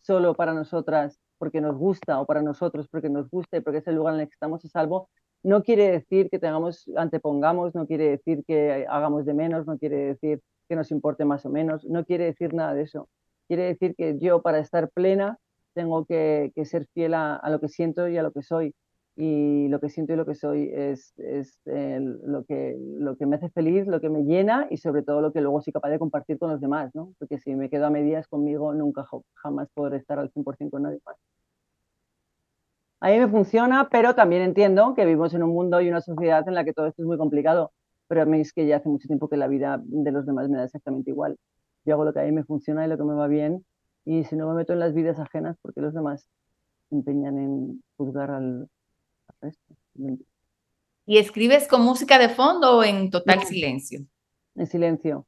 [0.02, 3.86] solo para nosotras porque nos gusta o para nosotros porque nos gusta y porque es
[3.86, 5.08] el lugar en el que estamos a salvo,
[5.44, 9.96] no quiere decir que tengamos, antepongamos, no quiere decir que hagamos de menos, no quiere
[9.96, 13.08] decir que nos importe más o menos, no quiere decir nada de eso.
[13.46, 15.38] Quiere decir que yo para estar plena
[15.74, 18.74] tengo que, ser fiel a, lo que siento y a lo que soy
[19.16, 23.36] y lo que siento y lo que soy es, es lo, que, lo que me
[23.36, 25.98] hace feliz, lo que me llena y sobre todo lo que luego soy capaz de
[25.98, 27.12] compartir con los demás, ¿no?
[27.18, 31.00] Porque si me quedo a medias conmigo, nunca jamás podré estar al 100% con nadie
[31.04, 31.16] más.
[33.04, 36.48] A mí me funciona, pero también entiendo que vivimos en un mundo y una sociedad
[36.48, 37.70] en la que todo esto es muy complicado,
[38.08, 40.48] pero a mí es que ya hace mucho tiempo que la vida de los demás
[40.48, 41.36] me da exactamente igual.
[41.84, 43.62] Yo hago lo que a mí me funciona y lo que me va bien
[44.06, 46.30] y si no me meto en las vidas ajenas, porque los demás
[46.88, 48.70] se empeñan en juzgar al,
[51.04, 54.00] ¿Y escribes con música de fondo o en total silencio?
[54.54, 55.26] En silencio.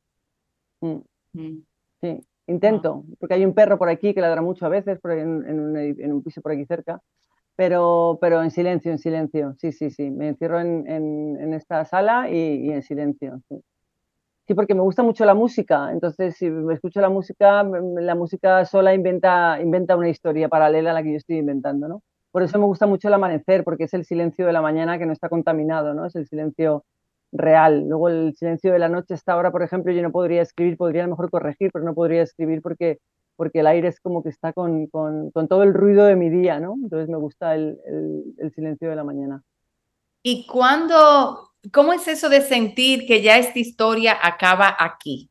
[0.81, 1.01] Mm.
[1.35, 1.63] Mm.
[2.01, 3.15] Sí, intento, ah.
[3.21, 6.53] porque hay un perro por aquí que ladra mucho a veces, en, un, piso por
[6.53, 7.03] aquí cerca,
[7.57, 9.55] pero, pero en silencio, en silencio.
[9.59, 10.11] Sí, sí, sí.
[10.11, 13.41] Me encierro en, esta sala y, en silencio.
[13.49, 13.57] Sí.
[14.47, 14.55] sí.
[14.55, 15.91] porque me gusta mucho la música.
[15.93, 20.95] Entonces, si me escucho la música, la música sola inventa, inventa una historia paralela a
[20.95, 22.03] la que yo estoy inventando, ¿no?
[22.31, 25.07] Por eso me gusta mucho el amanecer, porque es el silencio de la mañana que
[25.07, 26.05] no está contaminado, ¿no?
[26.05, 26.85] Es el silencio
[27.33, 27.89] real.
[27.89, 31.05] Luego el silencio de la noche, hasta ahora, por ejemplo, yo no podría escribir, podría
[31.05, 32.99] a lo mejor corregir, pero no podría escribir porque,
[33.37, 36.31] porque el aire es como que está con, con, con todo el ruido de mi
[36.31, 36.75] día, ¿no?
[36.83, 39.43] Entonces me gusta el, el, el silencio de la mañana.
[40.23, 45.31] ¿Y cuándo, cómo es eso de sentir que ya esta historia acaba aquí?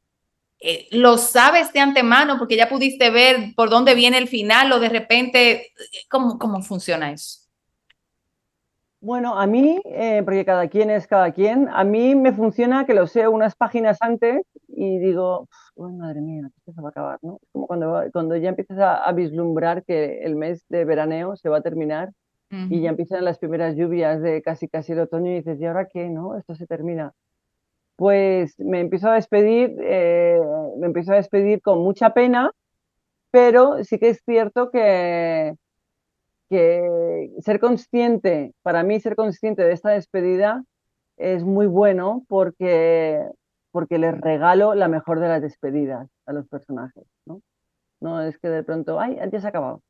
[0.60, 4.80] Eh, lo sabes de antemano porque ya pudiste ver por dónde viene el final o
[4.80, 5.74] de repente,
[6.10, 7.42] ¿cómo, cómo funciona eso?
[9.02, 12.96] Bueno, a mí, eh, porque cada quien es cada quien, a mí me funciona que
[12.96, 14.42] lo sé unas páginas antes
[14.76, 17.40] y digo, madre mía, esto se va a acabar, ¿no?
[17.42, 21.58] Es como cuando, cuando ya empiezas a, vislumbrar que el mes de veraneo se va
[21.58, 22.12] a terminar
[22.70, 25.88] y ya empiezan las primeras lluvias de casi casi el otoño y dices, ¿y ahora
[25.92, 26.10] qué?
[26.10, 26.38] ¿No?
[26.38, 27.14] Esto se termina
[27.96, 30.40] pues me empiezo a despedir, eh,
[30.78, 32.52] me empiezo a despedir con mucha pena,
[33.32, 35.56] pero sí que es cierto que,
[36.50, 40.64] que ser consciente, para mí ser consciente de esta despedida
[41.18, 43.22] es muy bueno porque,
[43.76, 47.42] porque les regalo la mejor de las despedidas a los personajes, ¿no?
[48.00, 49.82] No es que de pronto, ay, ya se ha acabado.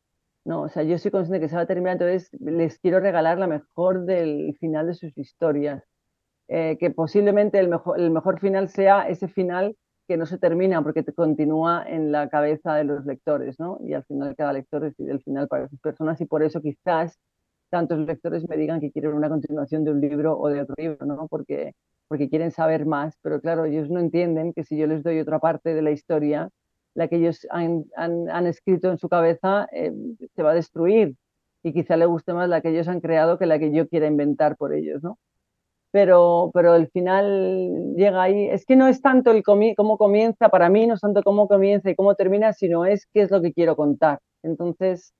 [0.43, 3.37] No, o sea, yo soy consciente que se va a terminar, entonces les quiero regalar
[3.37, 5.83] la mejor del final de sus historias
[6.47, 10.81] eh, que posiblemente el mejor, el mejor final sea ese final que no se termina
[10.81, 13.77] porque te continúa en la cabeza de los lectores, ¿no?
[13.83, 17.19] Y al final cada lector decide el final para sus personas y por eso quizás
[17.69, 21.05] tantos lectores me digan que quieren una continuación de un libro o de otro libro,
[21.05, 21.27] ¿no?
[21.27, 21.73] Porque,
[22.07, 25.39] porque quieren saber más, pero claro, ellos no entienden que si yo les doy otra
[25.39, 26.49] parte de la historia,
[26.93, 29.91] la que ellos han, han, escrito en su cabeza eh,
[30.35, 31.15] se va a destruir
[31.63, 34.07] y quizá le guste más la que ellos han creado que la que yo quiera
[34.07, 35.17] inventar por ellos, ¿no?
[35.95, 38.49] pero, pero el final llega ahí.
[38.49, 41.89] Es que no es tanto el cómo comienza, para mí no es tanto cómo comienza
[41.89, 44.19] y cómo termina, sino es qué es lo que quiero contar.
[44.43, 45.13] Entonces,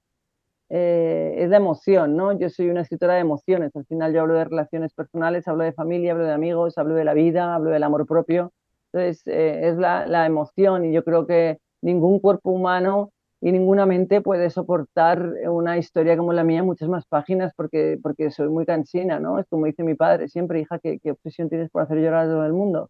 [0.69, 2.38] eh, es la emoción, ¿no?
[2.38, 5.73] Yo soy una escritora de emociones, al final yo hablo de relaciones personales, hablo de
[5.73, 8.51] familia, hablo de amigos, hablo de la vida, hablo del amor propio.
[8.91, 14.21] Entonces, eh, es la, emoción y yo creo que ningún cuerpo humano y ninguna mente
[14.21, 19.19] puede soportar una historia como la mía, muchas más páginas, porque, porque soy muy cansina,
[19.19, 19.39] ¿no?
[19.39, 22.30] Es como dice mi padre siempre, hija, ¿qué, qué obsesión tienes por hacer llorar a
[22.30, 22.89] todo el mundo?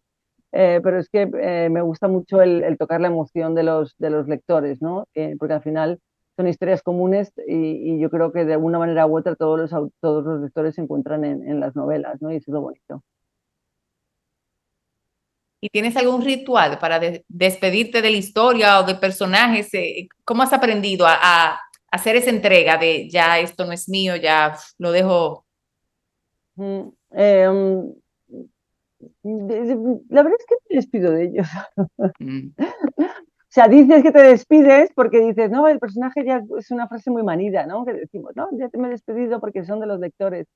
[0.52, 4.28] Eh, pero es que me gusta mucho el, tocar la emoción de los, de los
[4.28, 5.06] lectores, ¿no?
[5.38, 6.00] Porque al final
[6.36, 10.24] son historias comunes y, yo creo que de alguna manera u otra todos los, todos
[10.24, 12.30] los lectores se encuentran en, en las novelas, ¿no?
[12.30, 13.02] Y eso es lo bonito.
[15.60, 19.72] ¿Y tienes algún ritual para despedirte de la historia o de personajes?
[19.74, 21.58] Eh, ¿Cómo has aprendido a,
[21.90, 25.46] hacer esa entrega de ya esto no es mío, ya lo dejo?
[26.56, 27.94] Mm, em,
[30.08, 31.48] la verdad es que me despido de ellos.
[32.18, 32.48] Mm.
[33.56, 37.22] sea, dices que te despides porque dices, no, el personaje ya es una frase muy
[37.22, 37.84] manida, ¿no?
[37.84, 40.46] Que decimos, no, ya te me he despedido porque son de los lectores.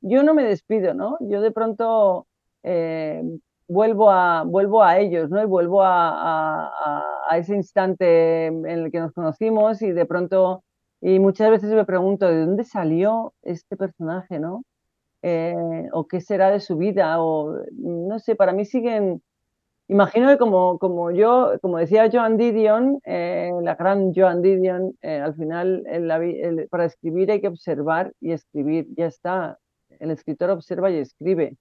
[0.00, 1.16] Yo no me despido, ¿no?
[1.20, 2.26] Yo de pronto...
[2.62, 3.22] Eh,
[3.68, 5.42] vuelvo a, vuelvo a ellos, ¿no?
[5.42, 6.70] Y vuelvo a,
[7.28, 10.62] a, ese instante en el que nos conocimos y de pronto,
[11.00, 14.62] y muchas veces me pregunto, ¿de dónde salió este personaje, ¿no?
[15.22, 19.22] Eh, o qué será de su vida, o no sé, para mí siguen,
[19.88, 25.18] imagino que como, como yo, como decía Joan Didion, eh, la gran Joan Didion, eh,
[25.18, 25.84] al final
[26.70, 29.58] para escribir hay que observar y escribir, ya está,
[30.00, 31.56] el escritor observa y escribe.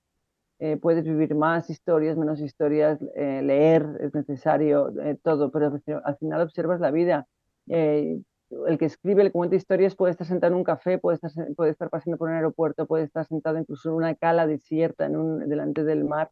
[0.81, 6.91] puedes vivir más historias, menos historias, leer es necesario, todo, pero al final observas la
[6.91, 7.27] vida.
[7.67, 11.31] El que escribe, el que cuenta historias puede estar sentado en un café, puede estar,
[11.55, 15.17] puede estar pasando por un aeropuerto, puede estar sentado incluso en una cala desierta en
[15.17, 16.31] un, delante del mar,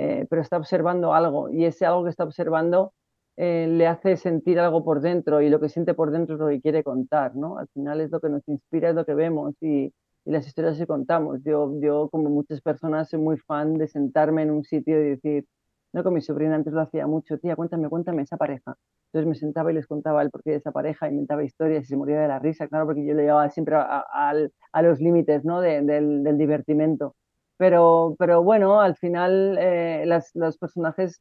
[0.00, 2.92] eh, pero está observando algo y ese algo que está observando
[3.36, 6.48] eh, le hace sentir algo por dentro y lo que siente por dentro es lo
[6.48, 7.58] que quiere contar, ¿no?
[7.58, 9.92] Al final es lo que nos inspira, es lo que vemos y,
[10.24, 11.40] las historias que contamos.
[11.42, 15.46] Yo, yo, como muchas personas, soy muy fan de sentarme en un sitio y decir,
[15.92, 18.76] no, con mi sobrina antes lo hacía mucho, tía, cuéntame, cuéntame esa pareja.
[19.06, 21.96] Entonces me sentaba y les contaba el porqué de esa pareja, inventaba historias y se
[21.96, 25.60] moría de la risa, claro, porque yo le llevaba siempre a, los límites ¿no?
[25.60, 27.16] del, del, divertimento.
[27.58, 31.20] Pero, pero bueno, al final eh, las, los personajes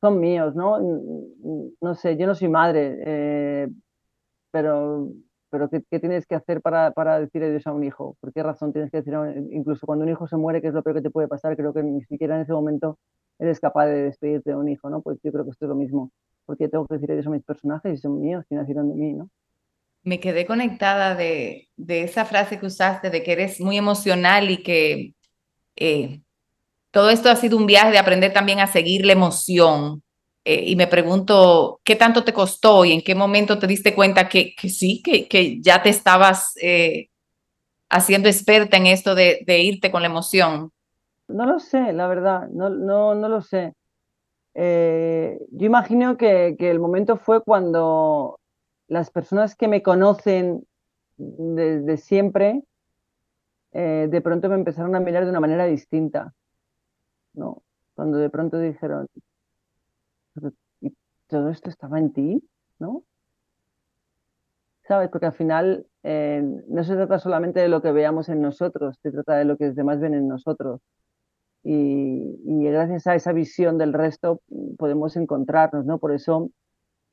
[0.00, 0.78] son míos, ¿no?
[1.80, 3.68] No sé, yo no soy madre, eh,
[4.50, 5.08] pero,
[5.50, 8.16] pero ¿qué, ¿qué, tienes que hacer para, para decir adiós a un hijo?
[8.20, 9.14] ¿Por qué razón tienes que decir,
[9.50, 11.72] incluso cuando un hijo se muere, que es lo peor que te puede pasar, creo
[11.72, 12.98] que ni siquiera en ese momento
[13.38, 15.02] eres capaz de despedirte de un hijo, ¿no?
[15.02, 16.10] Pues yo creo que esto es lo mismo.
[16.46, 19.12] Porque tengo que decir eso a mis personajes y son míos, que nacieron de mí,
[19.14, 19.28] ¿no?
[20.02, 24.62] Me quedé conectada de, de esa frase que usaste, de que eres muy emocional y
[24.62, 25.14] que
[25.76, 26.20] eh,
[26.90, 30.02] todo esto ha sido un viaje de aprender también a seguir la emoción.
[30.44, 34.28] Eh, y me pregunto, ¿qué tanto te costó y en qué momento te diste cuenta
[34.28, 37.08] que, sí, que, ya te estabas eh,
[37.88, 40.70] haciendo experta en esto de, de irte con la emoción?
[41.28, 43.74] No lo sé, la verdad, no, no, no lo sé.
[44.54, 48.38] Eh, yo imagino que, el momento fue cuando
[48.88, 50.66] las personas que me conocen
[51.16, 52.62] desde siempre,
[53.74, 56.32] eh, de pronto me empezaron a mirar de una manera distinta,
[57.34, 57.62] ¿no?
[57.94, 59.08] Cuando de pronto dijeron,
[60.80, 60.94] ¿y
[61.28, 62.48] todo esto estaba en ti?
[62.78, 63.04] ¿No?
[64.88, 65.08] ¿Sabes?
[65.10, 69.10] Porque al final eh, no se trata solamente de lo que veamos en nosotros, se
[69.10, 70.80] trata de lo que los demás ven en nosotros
[71.64, 74.40] y, gracias a esa visión del resto
[74.78, 75.98] podemos encontrarnos, ¿no?
[75.98, 76.50] Por eso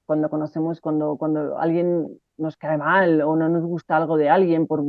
[0.05, 4.67] cuando conocemos, cuando, cuando alguien nos cae mal o no nos gusta algo de alguien,
[4.67, 4.83] por,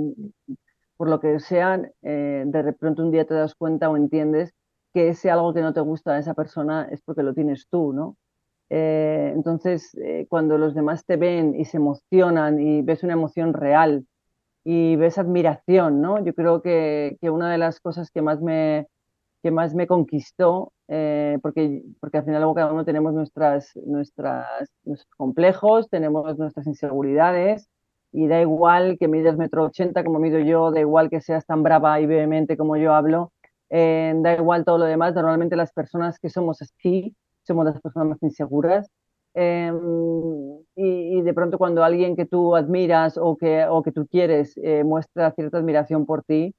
[1.02, 4.54] por lo que sea, eh, de repente un día te das cuenta o entiendes
[4.94, 7.92] que ese algo que no te gusta de esa persona es porque lo tienes tú,
[7.92, 8.16] ¿no?
[8.70, 13.52] Eh, entonces, eh, cuando los demás te ven y se emocionan y ves una emoción
[13.52, 14.06] real
[14.62, 16.24] y ves admiración, ¿no?
[16.24, 18.86] Yo creo que, que una de las cosas que más me,
[19.42, 25.90] que más me conquistó, porque, porque al final cada uno tenemos nuestras, nuestras, nuestros complejos,
[25.90, 27.68] tenemos nuestras inseguridades,
[28.12, 31.62] y da igual que midas metro ochenta como mido yo, da igual que seas tan
[31.62, 33.32] brava y vehemente como yo hablo,
[33.70, 38.08] eh, da igual todo lo demás, normalmente las personas que somos así, somos las personas
[38.10, 38.90] más inseguras,
[39.34, 39.78] em,
[40.76, 44.84] y, de pronto cuando alguien que tú admiras o que, o que tú quieres eh,
[44.84, 46.54] muestra cierta admiración por ti,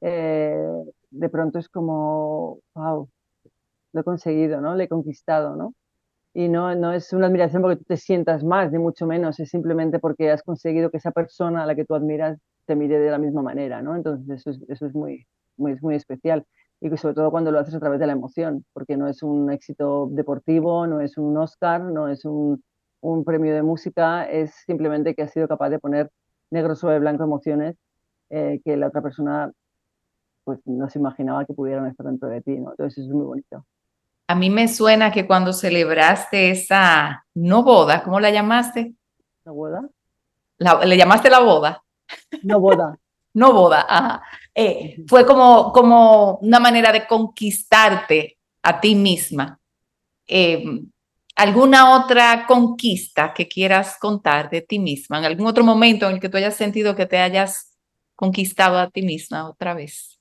[0.00, 3.08] de pronto es como, wow,
[3.92, 4.74] lo he conseguido, ¿no?
[4.74, 5.74] Le he conquistado, ¿no?
[6.32, 9.50] Y no, no es una admiración porque tú te sientas más, ni mucho menos, es
[9.50, 13.10] simplemente porque has conseguido que esa persona a la que tú admiras te mire de
[13.10, 13.96] la misma manera, ¿no?
[13.96, 16.46] Entonces eso es, eso es muy, muy, especial.
[16.80, 19.50] Y sobre todo cuando lo haces a través de la emoción, porque no es un
[19.50, 22.62] éxito deportivo, no es un Oscar, no es un,
[23.00, 26.10] un premio de música, es simplemente que has sido capaz de poner
[26.50, 27.76] negro sobre blanco emociones
[28.30, 29.52] eh, que la otra persona
[30.44, 32.52] pues no se imaginaba que pudieran estar dentro de ti.
[32.52, 33.64] Entonces es muy bonito.
[34.30, 38.94] A mí me suena que cuando celebraste esa no boda, ¿cómo la llamaste?
[39.44, 39.88] ¿La boda?
[40.84, 41.82] ¿Le llamaste la boda?
[42.44, 42.96] No boda.
[43.34, 44.22] no boda, ajá.
[44.54, 49.58] Eh, fue como, como una manera de conquistarte a ti misma.
[50.28, 50.88] Em,
[51.34, 55.18] ¿Alguna otra conquista que quieras contar de ti misma?
[55.18, 57.76] ¿En algún otro momento en el que tú hayas sentido que te hayas
[58.14, 60.19] conquistado a ti misma otra vez?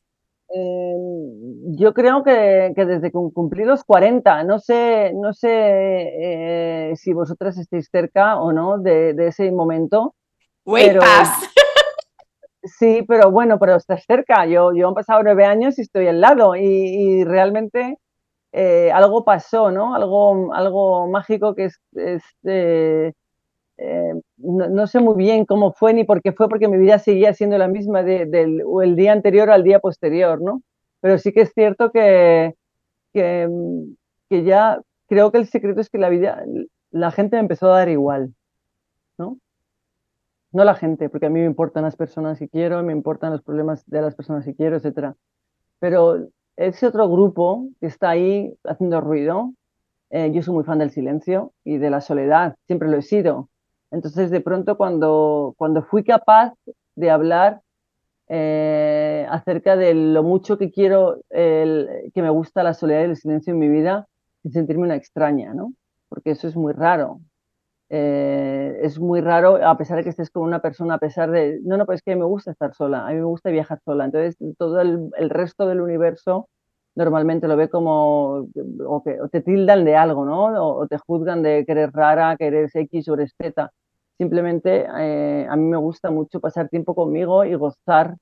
[0.51, 6.93] Em, yo creo que, que, desde que cumplí los 40, no sé, no sé eh,
[6.95, 10.15] si vosotras estáis cerca o no de, de ese momento.
[10.65, 11.01] Pero,
[12.63, 14.45] sí, pero bueno, pero estás cerca.
[14.45, 17.97] Yo, yo han pasado nueve años y estoy al lado y, y realmente
[18.51, 19.93] eh, algo pasó, ¿no?
[19.93, 22.23] Algo, algo mágico que es, es
[23.81, 27.33] eh, no, sé muy bien cómo fue ni por qué fue, porque mi vida seguía
[27.33, 30.61] siendo la misma del el día anterior al día posterior, ¿no?
[31.01, 32.55] Pero sí que es cierto que,
[33.13, 33.47] que,
[34.29, 36.43] que ya creo que el secreto es que la vida,
[36.91, 38.33] la gente me empezó a dar igual,
[39.17, 39.37] ¿no?
[40.51, 43.43] No la gente, porque a mí me importan las personas que quiero, me importan los
[43.43, 45.15] problemas de las personas que quiero, etc.
[45.79, 46.27] Pero
[46.57, 49.53] ese otro grupo que está ahí haciendo ruido,
[50.09, 53.49] eh, yo soy muy fan del silencio y de la soledad, siempre lo he sido.
[53.91, 56.53] Entonces, de pronto, cuando, cuando fui capaz
[56.95, 57.61] de hablar
[58.27, 63.53] eh, acerca de lo mucho que quiero, que me gusta la soledad y el silencio
[63.53, 64.07] en mi vida,
[64.43, 65.73] sin sentirme una extraña, ¿no?
[66.09, 67.21] Porque eso es muy raro.
[67.89, 71.59] Eh, es muy raro, a pesar de que estés con una persona, a pesar de,
[71.63, 74.05] no, no, pues es que me gusta estar sola, a mí me gusta viajar sola.
[74.05, 76.47] Entonces, todo el resto del universo
[76.95, 78.47] normalmente lo ve como,
[78.87, 80.77] o, que, te tildan de algo, ¿no?
[80.77, 83.71] O, te juzgan de que eres rara, que eres X o eres Z.
[84.17, 88.17] Simplemente eh, a mí me gusta mucho pasar tiempo conmigo y gozar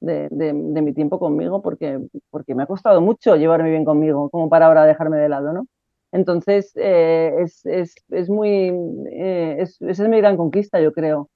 [0.00, 0.52] de, de,
[0.82, 1.98] mi tiempo conmigo porque,
[2.30, 5.66] porque me ha costado mucho llevarme bien conmigo, como para ahora dejarme de lado, ¿no?
[6.12, 8.70] Entonces, eh, es, es, es, muy,
[9.12, 11.28] eh, es, esa es mi gran conquista, yo creo.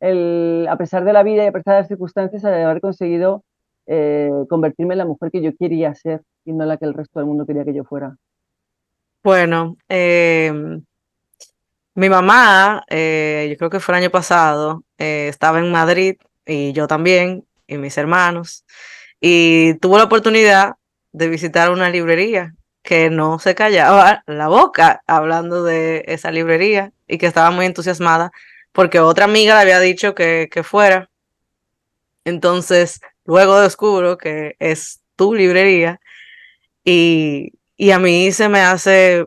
[0.00, 3.44] El, a pesar de la vida y a pesar de las circunstancias, haber conseguido
[3.86, 7.18] eh, convertirme en la mujer que yo quería ser y no la que el resto
[7.18, 8.16] del mundo quería que yo fuera.
[9.22, 10.82] Bueno, em,
[11.94, 16.16] mi mamá, eh, yo creo que fue el año pasado, eh, estaba en Madrid
[16.46, 18.64] y yo también, y mis hermanos,
[19.20, 20.74] y tuvo la oportunidad
[21.12, 27.18] de visitar una librería que no se callaba la boca hablando de esa librería y
[27.18, 28.32] que estaba muy entusiasmada
[28.72, 31.08] porque otra amiga le había dicho que, que fuera.
[32.24, 36.00] Entonces, Luego descubro que es tu librería
[36.84, 37.52] y,
[37.92, 39.26] a mí se me hace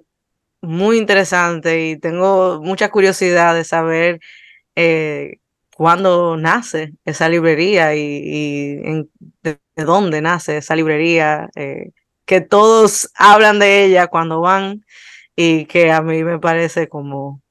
[0.62, 4.20] muy interesante y tengo mucha curiosidad de saber
[4.76, 5.38] eh,
[5.76, 9.08] cuándo nace esa librería y,
[9.44, 11.92] de, dónde nace esa librería, eh,
[12.26, 14.86] que todos hablan de ella cuando van
[15.36, 17.42] y que a mí me parece como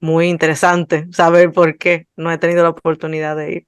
[0.00, 3.66] muy interesante saber por qué no he tenido la oportunidad de ir.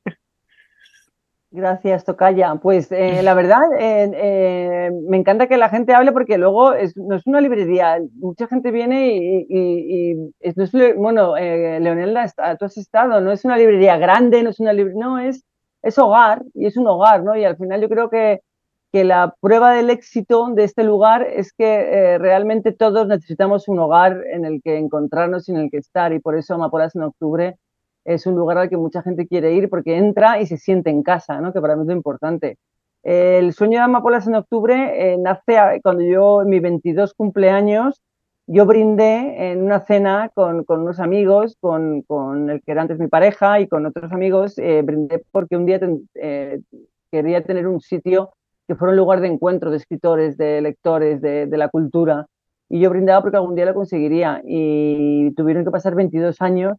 [1.53, 2.57] Gracias, Tocaya.
[2.57, 7.17] Pues eh, la verdad, eh, eh, me encanta que la gente hable porque luego no
[7.17, 7.99] es una librería.
[8.17, 12.27] Mucha gente viene y, no es, bueno, Leonelda,
[12.59, 15.45] tú has estado, no es una librería grande, no es una librería, no, es,
[15.83, 17.37] es hogar y es un hogar, ¿no?
[17.37, 18.41] Y al final yo creo que,
[18.93, 24.25] que la prueba del éxito de este lugar es que realmente todos necesitamos un hogar
[24.33, 27.57] en el que encontrarnos y en el que estar y por eso Amapolas en octubre
[28.07, 31.03] es un lugar al que mucha gente quiere ir porque entra y se siente en
[31.03, 31.53] casa, ¿no?
[31.53, 32.59] que para mí es lo importante.
[33.03, 38.03] El sueño de Amapolas en octubre eh, nace cuando yo, en mi 22 cumpleaños,
[38.49, 42.99] yo brindé en una cena con, con unos amigos, con, con, el que era antes
[42.99, 45.81] mi pareja y con otros amigos, eh, brindé porque un día
[46.15, 46.61] eh,
[47.11, 48.31] quería tener un sitio
[48.67, 52.27] que fuera un lugar de encuentro de escritores, de lectores, de, de la cultura.
[52.69, 54.43] Y yo brindaba porque algún día lo conseguiría.
[54.45, 56.77] Y tuvieron que pasar 22 años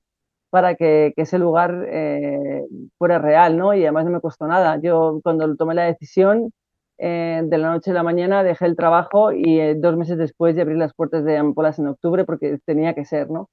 [0.50, 2.64] para que, ese lugar eh,
[2.98, 3.74] fuera real, ¿no?
[3.74, 4.80] Y además no me costó nada.
[4.82, 6.52] Yo cuando tomé la decisión,
[7.00, 10.56] eh, de la noche a la mañana dejé el trabajo y eh, dos meses después
[10.56, 13.50] de abrir las puertas de Ampolas en octubre porque tenía que ser, ¿no?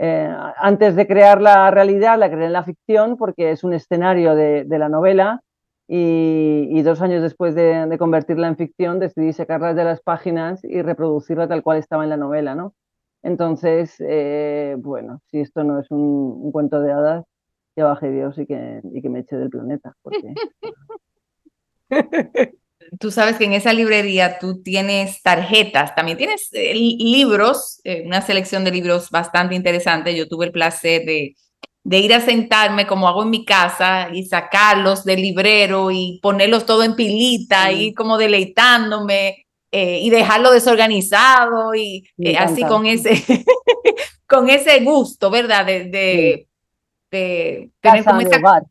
[0.00, 4.64] antes de crear la realidad, la creé en la ficción porque es un escenario de,
[4.68, 5.40] la novela
[5.88, 10.82] y, dos años después de, de, convertirla en ficción decidí sacarla de las páginas y
[10.82, 12.74] reproducirla tal cual estaba en la novela, ¿no?
[13.22, 17.24] Entonces, eh, bueno, si esto no es un, cuento de hadas,
[17.74, 19.94] que baje Dios y que, y que me eche del planeta.
[20.02, 20.34] Porque...
[22.98, 28.22] Tú sabes que en esa librería tú tienes tarjetas, también tienes eh, libros, eh, una
[28.22, 30.16] selección de libros bastante interesante.
[30.16, 31.36] Yo tuve el placer de,
[31.84, 36.64] de ir a sentarme como hago en mi casa y sacarlos del librero y ponerlos
[36.64, 43.22] todo en pilita y como deleitándome eh, y dejarlo desorganizado y eh, así con ese,
[44.26, 45.66] con ese gusto, ¿verdad?
[45.66, 46.46] De,
[47.10, 48.62] de, tener como esa,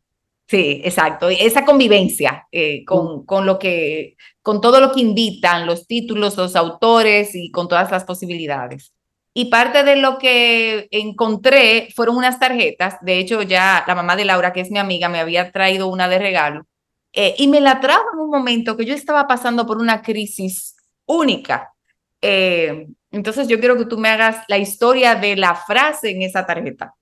[0.48, 1.28] Sí, exacto.
[1.28, 6.56] Esa convivencia eh, con, con, lo que, con todo lo que invitan, los títulos, los
[6.56, 8.92] autores y con todas las posibilidades.
[9.34, 12.96] Y parte de lo que encontré fueron unas tarjetas.
[13.02, 16.08] De hecho, ya la mamá de Laura, que es mi amiga, me había traído una
[16.08, 16.66] de regalo.
[17.12, 20.77] y me la trajo en un momento que yo estaba pasando por una crisis
[21.08, 21.72] única.
[22.20, 26.46] Eh, entonces yo quiero que tú me hagas la historia de la frase en esa
[26.46, 26.94] tarjeta.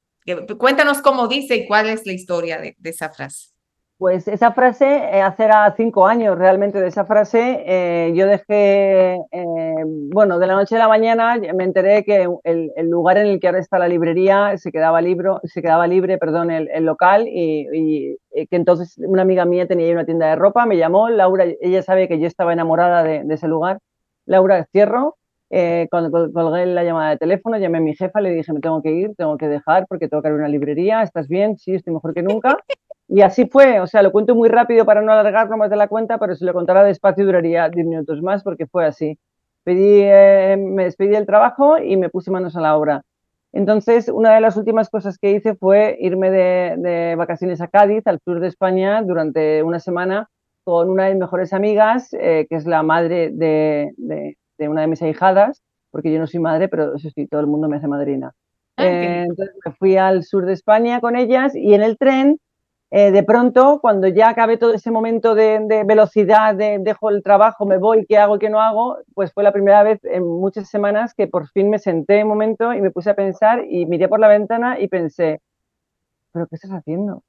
[0.58, 3.50] Cuéntanos cómo dice y cuál es la historia de, esa frase.
[3.96, 9.18] Pues esa frase, eh, hace cinco años realmente de esa frase, eh, yo dejé,
[10.12, 13.46] bueno, de la noche a la mañana me enteré que el, lugar en el que
[13.46, 18.56] ahora está la librería se quedaba, libro, se quedaba libre, perdón, el, local y, que
[18.56, 22.18] entonces una amiga mía tenía una tienda de ropa, me llamó, Laura, ella sabe que
[22.18, 23.78] yo estaba enamorada de ese lugar
[24.26, 25.16] Laura, cierro.
[25.48, 28.82] Eh, cuando colgué la llamada de teléfono, llamé a mi jefa, le dije, me tengo
[28.82, 31.56] que ir, tengo que dejar porque tengo que abrir una librería, ¿estás bien?
[31.56, 32.58] Sí, estoy mejor que nunca.
[33.08, 35.86] Y así fue, o sea, lo cuento muy rápido para no alargarlo más de la
[35.86, 39.16] cuenta, pero si lo contara despacio duraría 10 minutos más porque fue así.
[39.62, 43.02] Pedí, eh, me despedí del trabajo y me puse manos a la obra.
[43.52, 48.20] Entonces, una de las últimas cosas que hice fue irme de, vacaciones a Cádiz, al
[48.20, 50.28] sur de España, durante una semana
[50.66, 53.92] con una de mis mejores amigas, eh, que es la madre de,
[54.58, 55.62] una de mis ahijadas,
[55.92, 58.32] porque yo no soy madre, pero eso sí, todo el mundo me hace madrina.
[58.76, 62.40] Ah, eh, entonces me fui al sur de España con ellas y en el tren
[62.90, 67.64] eh, de pronto, cuando ya acabé todo ese momento de, velocidad, de dejo el trabajo,
[67.64, 71.14] me voy, qué hago, qué no hago, pues fue la primera vez en muchas semanas
[71.14, 74.18] que por fin me senté un momento y me puse a pensar y miré por
[74.18, 75.40] la ventana y pensé,
[76.32, 77.22] ¿pero qué estás haciendo?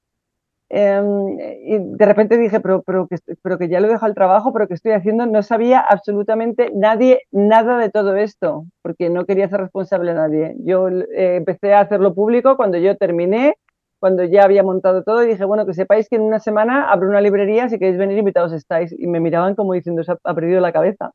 [0.69, 4.15] Em, y de repente dije, pero, pero, que, pero que ya lo he dejado el
[4.15, 9.25] trabajo, pero que estoy haciendo, no sabía absolutamente nadie nada de todo esto, porque no
[9.25, 10.55] quería ser responsable a nadie.
[10.59, 13.55] Yo eh, empecé a hacerlo público cuando yo terminé
[13.99, 17.09] cuando ya había montado todo y dije, bueno, que sepáis que en una semana abro
[17.09, 18.93] una librería, si queréis venir, invitados estáis.
[18.97, 21.11] Y me miraban como diciendo, se ha, perdido la cabeza.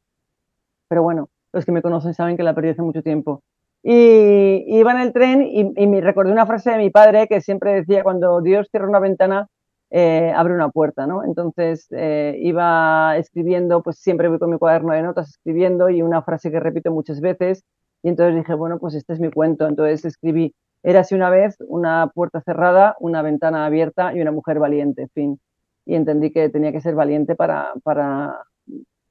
[0.88, 3.42] Pero bueno, los que me conocen saben que la perdí hace mucho tiempo.
[3.82, 7.74] Y, iba en el tren y, me recordé una frase de mi padre que siempre
[7.74, 9.48] decía, cuando Dios cierra una ventana,
[9.90, 11.24] eh, abre una puerta, ¿no?
[11.24, 16.22] Entonces eh, iba escribiendo, pues siempre voy con mi cuaderno de notas escribiendo y una
[16.22, 17.64] frase que repito muchas veces.
[18.02, 19.66] Y entonces dije, bueno, pues este es mi cuento.
[19.68, 20.54] Entonces escribí,
[20.84, 25.40] Érase una vez una puerta cerrada, una ventana abierta y una mujer valiente, fin.
[25.86, 28.44] Y entendí que tenía que ser valiente para, para,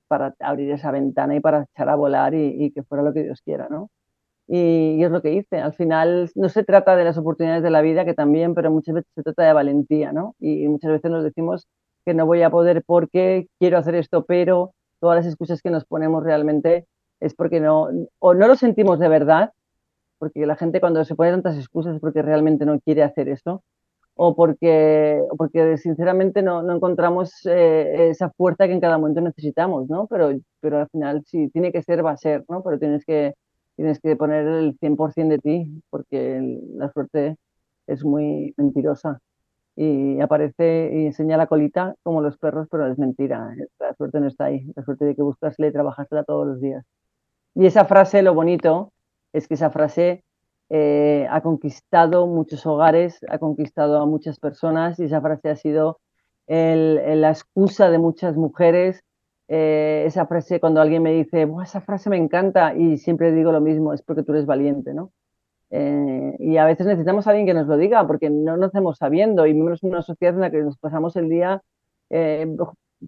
[0.07, 3.41] para abrir esa ventana y para echar a volar y, que fuera lo que Dios
[3.41, 3.89] quiera, ¿no?
[4.53, 5.59] Y, es lo que hice.
[5.59, 8.95] Al final no se trata de las oportunidades de la vida, que también, pero muchas
[8.95, 10.35] veces se trata de valentía, ¿no?
[10.39, 11.67] Y muchas veces nos decimos
[12.05, 15.85] que no voy a poder porque quiero hacer esto, pero todas las excusas que nos
[15.85, 16.85] ponemos realmente
[17.21, 17.87] es porque no,
[18.19, 19.53] o no lo sentimos de verdad,
[20.19, 23.63] porque la gente cuando se pone tantas excusas es porque realmente no quiere hacer eso
[24.15, 29.89] o porque, porque sinceramente no, no encontramos eh, esa fuerza que en cada momento necesitamos,
[29.89, 30.07] ¿no?
[30.07, 32.61] Pero, pero al final si tiene que ser, va a ser, ¿no?
[32.63, 33.33] Pero tienes que,
[33.75, 36.39] tienes que poner el 100% de ti porque
[36.75, 37.37] la suerte
[37.87, 39.19] es muy mentirosa
[39.75, 43.55] y aparece y enseña la colita como los perros, pero es mentira.
[43.79, 44.71] La suerte no está ahí.
[44.75, 46.85] La suerte de que buscasle y trabajársela todos los días.
[47.55, 48.91] Y esa frase, lo bonito,
[49.33, 50.23] es que esa frase
[50.69, 55.99] eh, ha conquistado muchos hogares, ha conquistado a muchas personas y esa frase ha sido
[56.47, 59.03] la excusa de muchas mujeres.
[59.53, 63.59] Eh, esa frase, cuando alguien me dice, esa frase me encanta y siempre digo lo
[63.59, 65.11] mismo, es porque tú eres valiente, ¿no?
[65.71, 68.97] Eh, y a veces necesitamos a alguien que nos lo diga porque no nos hacemos
[68.97, 71.61] sabiendo y menos en una sociedad en la que nos pasamos el día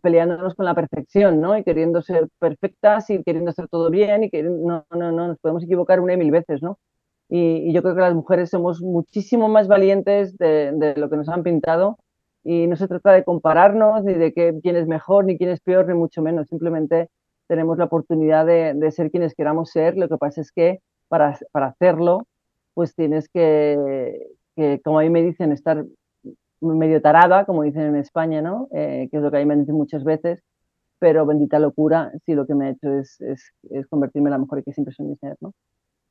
[0.01, 1.57] peleándonos con la perfección, ¿no?
[1.57, 5.39] Y queriendo ser perfectas y queriendo hacer todo bien y que no, no, no, nos
[5.39, 6.79] podemos equivocar una y mil veces, ¿no?
[7.29, 11.43] Y, yo creo que las mujeres somos muchísimo más valientes de, lo que nos han
[11.43, 11.97] pintado
[12.43, 15.61] y no se trata de compararnos ni de que quién es mejor ni quién es
[15.61, 17.09] peor, ni mucho menos, simplemente
[17.47, 21.67] tenemos la oportunidad de, ser quienes queramos ser, lo que pasa es que para, para
[21.67, 22.27] hacerlo,
[22.73, 25.85] pues tienes que, que, como a mí me dicen, estar
[26.61, 28.67] medio tarada, como dicen en España, ¿no?
[28.71, 30.41] Eh, que es lo que a mí me dicen muchas veces,
[30.99, 33.51] pero bendita locura si lo que me ha hecho es, es,
[33.89, 35.53] convertirme en la mujer que siempre soñé ser, ¿no?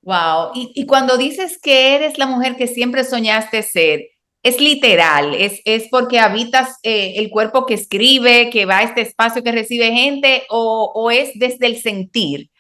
[0.03, 4.01] Wow, y, y, cuando dices que eres la mujer que siempre soñaste ser,
[4.43, 5.35] ¿es literal?
[5.35, 9.53] ¿Es, es porque habitas eh, el cuerpo que escribe, que va a este espacio que
[9.53, 12.51] recibe gente, o, o es desde el sentir?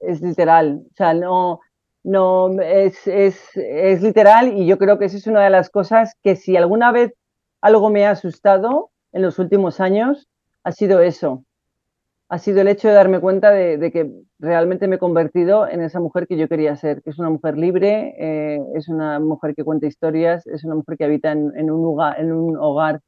[0.00, 1.60] Es literal, o sea, no,
[2.04, 6.14] no, es, es, es, literal y yo creo que esa es una de las cosas
[6.22, 7.12] que si alguna vez
[7.60, 10.28] algo me ha asustado en los últimos años
[10.64, 11.44] ha sido eso.
[12.30, 15.98] Ha sido el hecho de darme cuenta de, que realmente me he convertido en esa
[15.98, 19.64] mujer que yo quería ser, que es una mujer libre, eh, es una mujer que
[19.64, 23.00] cuenta historias, es una mujer que habita en, un hogar,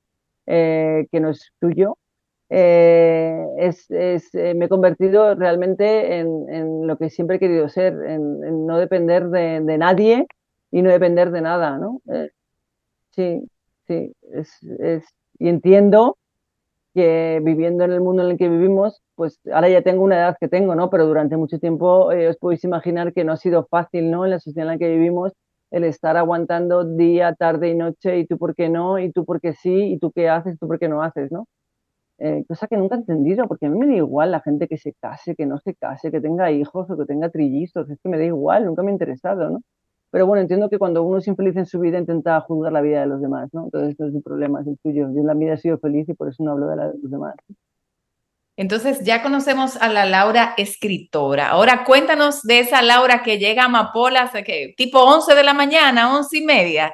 [0.47, 1.99] eh, que no es tuyo.
[2.49, 3.45] Eh,
[4.57, 9.61] me he convertido realmente en, lo que siempre he querido ser, en, no depender de,
[9.77, 10.27] nadie
[10.71, 12.01] y no depender de nada, ¿no?
[13.11, 13.47] sí,
[13.87, 14.15] sí,
[15.39, 16.17] y entiendo
[16.95, 20.37] que viviendo en el mundo en el que vivimos, pues ahora ya tengo una edad
[20.41, 20.89] que tengo, ¿no?
[20.89, 24.25] Pero durante mucho tiempo eh, os podéis imaginar que no ha sido fácil, ¿no?
[24.25, 25.35] En la sociedad en la que vivimos,
[25.71, 29.39] el estar aguantando día, tarde y noche, y tú por qué no, y tú por
[29.43, 31.47] qué sí, y tú qué haces, tú por qué no haces, ¿no?
[32.19, 34.79] Eh, cosa que nunca he entendido, porque a mí me da igual la gente que
[34.79, 38.09] se case, que no se case, que tenga hijos o que tenga trillizos, es que
[38.09, 39.61] me da igual, nunca me ha interesado, ¿no?
[40.11, 43.03] Pero bueno, entiendo que cuando uno es infeliz en su vida intenta juzgar la vida
[43.03, 43.65] de los demás, ¿no?
[43.65, 45.11] Entonces no es mi problema, es el tuyo.
[45.13, 46.99] Yo en la vida he sido feliz y por eso no hablo de la de
[47.03, 47.37] los demás.
[48.61, 51.49] Entonces ya conocemos a la Laura escritora.
[51.49, 56.15] Ahora cuéntanos de esa Laura que llega a Amapolas, que, tipo 11 de la mañana,
[56.15, 56.93] 11 y media.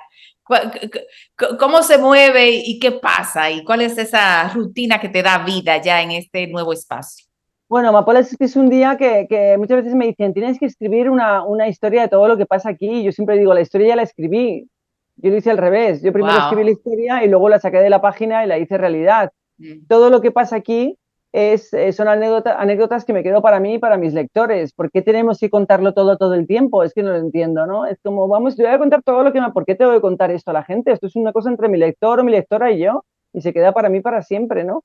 [1.59, 3.51] ¿Cómo se mueve y qué pasa?
[3.51, 7.27] ¿Y cuál es esa rutina que te da vida ya en este nuevo espacio?
[7.69, 11.67] Bueno, Amapolas es un día que, muchas veces me dicen, tienes que escribir una, una,
[11.67, 13.03] historia de todo lo que pasa aquí.
[13.03, 14.69] yo siempre digo, la historia ya la escribí.
[15.17, 16.01] Yo lo hice al revés.
[16.01, 18.79] Yo primero escribí la historia y luego la saqué de la página y la hice
[18.79, 19.33] realidad.
[19.59, 19.87] Mm.
[19.89, 20.97] Todo lo que pasa aquí
[21.37, 24.73] es, eh, son anécdotas que me quedo para mí y para mis lectores.
[24.73, 26.83] ¿Por qué tenemos que contarlo todo todo el tiempo?
[26.83, 27.85] Es que no lo entiendo, ¿no?
[27.85, 29.53] Es como, vamos, yo voy a contar todo lo que me...
[29.53, 30.93] ¿Por qué tengo que contar esto a la gente?
[30.93, 33.73] Esto es una cosa entre mi lector o mi lectora y yo y se queda
[33.73, 34.83] para mí para siempre, ¿no?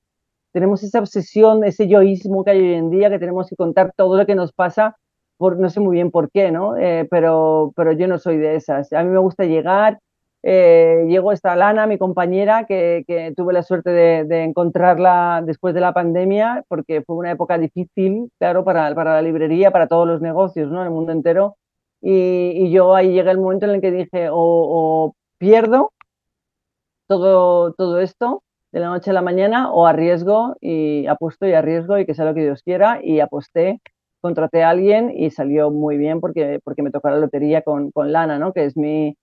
[0.52, 4.18] Tenemos esa obsesión, ese yoísmo que hay hoy en día, que tenemos que contar todo
[4.18, 4.98] lo que nos pasa,
[5.38, 6.76] por, no sé muy bien por qué, ¿no?
[6.76, 8.92] Eh, pero, pero yo no soy de esas.
[8.92, 10.00] A mí me gusta llegar,
[10.42, 13.04] eh, llegó esta Lana, mi compañera, que,
[13.36, 18.64] tuve la suerte de, encontrarla después de la pandemia, porque fue una época difícil, claro,
[18.64, 20.80] para, la librería, para todos los negocios, ¿no?
[20.80, 21.56] En el mundo entero.
[22.00, 25.92] Y, yo ahí llega el momento en el que dije, o, pierdo
[27.08, 31.98] todo, todo esto de la noche a la mañana, o arriesgo y apuesto y arriesgo
[31.98, 33.80] y que sea lo que Dios quiera, y aposté
[34.22, 38.12] contraté a alguien y salió muy bien porque, porque me tocó la lotería con, con
[38.12, 38.52] Lana, ¿no?
[38.52, 39.16] que es mi,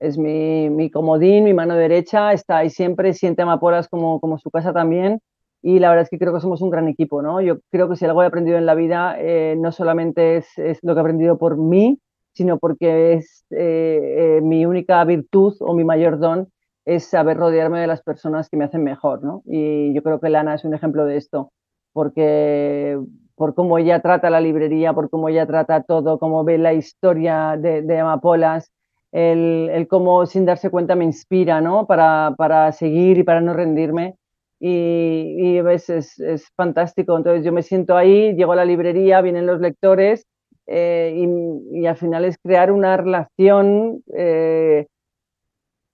[0.00, 4.50] es mi, mi, comodín, mi mano derecha, está ahí siempre, siente Amapolas como, como su
[4.50, 5.20] casa también.
[5.62, 7.40] Y la verdad es que creo que somos un gran equipo, ¿no?
[7.40, 10.78] Yo creo que si algo he aprendido en la vida, eh, no solamente es, es,
[10.82, 11.98] lo que he aprendido por mí,
[12.34, 16.48] sino porque es eh, eh, mi única virtud o mi mayor don
[16.84, 19.42] es saber rodearme de las personas que me hacen mejor, ¿no?
[19.46, 21.50] Y yo creo que Lana es un ejemplo de esto,
[21.92, 22.98] porque
[23.34, 27.56] por cómo ella trata la librería, por cómo ella trata todo, cómo ve la historia
[27.58, 28.70] de, de Amapolas,
[29.16, 31.86] el, cómo sin darse cuenta me inspira, ¿no?
[31.86, 34.16] Para, para seguir y para no rendirme.
[34.60, 37.16] Y, es, es, fantástico.
[37.16, 40.26] Entonces yo me siento ahí, llego a la librería, vienen los lectores
[40.66, 41.26] eh,
[41.72, 44.86] y, al final es crear una relación, eh,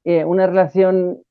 [0.04, 1.22] eh, una relación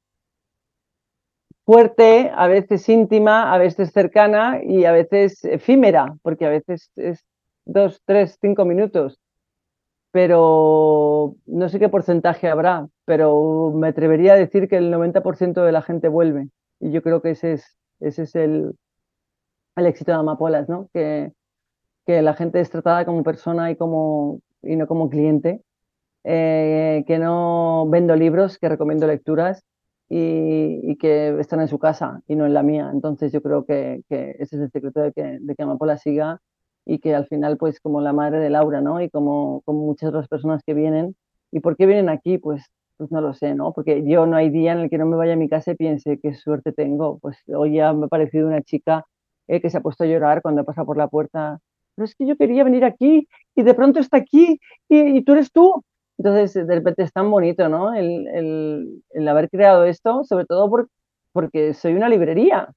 [1.65, 7.23] fuerte, a veces íntima, a veces cercana y a veces efímera, porque a veces es
[7.65, 9.19] dos, tres, cinco minutos
[10.12, 15.72] pero no sé qué porcentaje habrá, pero me atrevería a decir que el 90% de
[15.72, 16.49] la gente vuelve.
[16.80, 18.76] Y yo creo que ese es, ese es el,
[19.78, 20.89] el éxito de Amapolas, ¿no?
[20.93, 21.32] Que,
[22.05, 25.62] que la gente es tratada como persona y, como, y no como cliente,
[26.24, 29.64] eh, que no vendo libros, que recomiendo lecturas
[30.09, 32.89] y, y, que están en su casa y no en la mía.
[32.93, 36.41] Entonces yo creo que, que ese es el secreto de que, de que Amapolas siga
[36.86, 39.01] y que al final, pues como la madre de Laura, ¿no?
[39.01, 41.15] Y como, como muchas otras personas que vienen.
[41.51, 42.38] ¿Y por qué vienen aquí?
[42.38, 42.65] Pues,
[42.97, 43.73] pues no lo sé, ¿no?
[43.73, 45.75] Porque yo no hay día en el que no me vaya a mi casa y
[45.75, 47.19] piense qué suerte tengo.
[47.19, 49.05] Pues hoy ya me ha parecido una chica
[49.47, 51.59] eh, que se ha puesto a llorar cuando pasa por la puerta.
[51.95, 54.59] Pero es que yo quería venir aquí y de pronto está aquí
[54.89, 55.84] y, tú eres tú.
[56.17, 57.93] Entonces, de repente es tan bonito, ¿no?
[57.93, 60.88] El, el, el haber creado esto, sobre todo por,
[61.32, 62.69] porque soy una librería,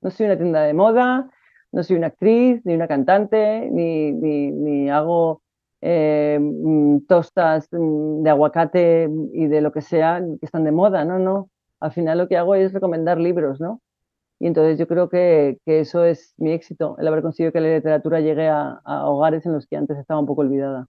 [0.00, 1.30] no soy una tienda de moda,
[1.74, 5.42] no soy una actriz, ni una cantante, ni, ni, hago
[5.80, 11.04] eh, mm, tostas mm, de aguacate y de lo que sea que están de moda,
[11.04, 11.50] no, no.
[11.80, 13.80] Al final lo que hago es recomendar libros, ¿no?
[14.40, 17.74] Y entonces yo creo que, que eso es mi éxito, el haber conseguido que la
[17.76, 20.86] literatura llegue a, a hogares en los que antes estaba un poco olvidada.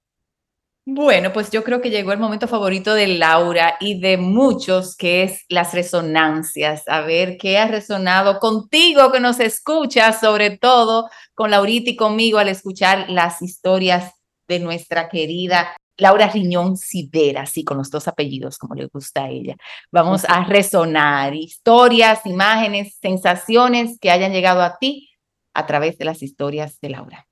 [0.87, 5.23] Bueno, pues yo creo que llegó el momento favorito de Laura y de muchos, que
[5.23, 6.83] es las resonancias.
[6.87, 12.37] A ver qué ha resonado contigo que nos escuchas, sobre todo con Laurita y conmigo
[12.37, 14.13] al escuchar las historias
[14.47, 19.29] de nuestra querida Laura Riñón Sidera, sí, con los dos apellidos, como le gusta a
[19.29, 19.55] ella.
[19.91, 25.09] Vamos a resonar historias, imágenes, sensaciones que hayan llegado a ti
[25.53, 27.27] a través de las historias de Laura.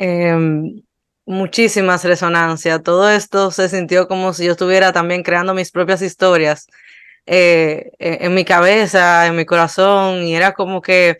[0.00, 0.82] Em,
[1.26, 2.82] muchísimas resonancias.
[2.82, 6.66] Todo esto se sintió como si yo estuviera también creando mis propias historias
[7.26, 11.18] eh, e, en, mi cabeza, en mi corazón, y era como que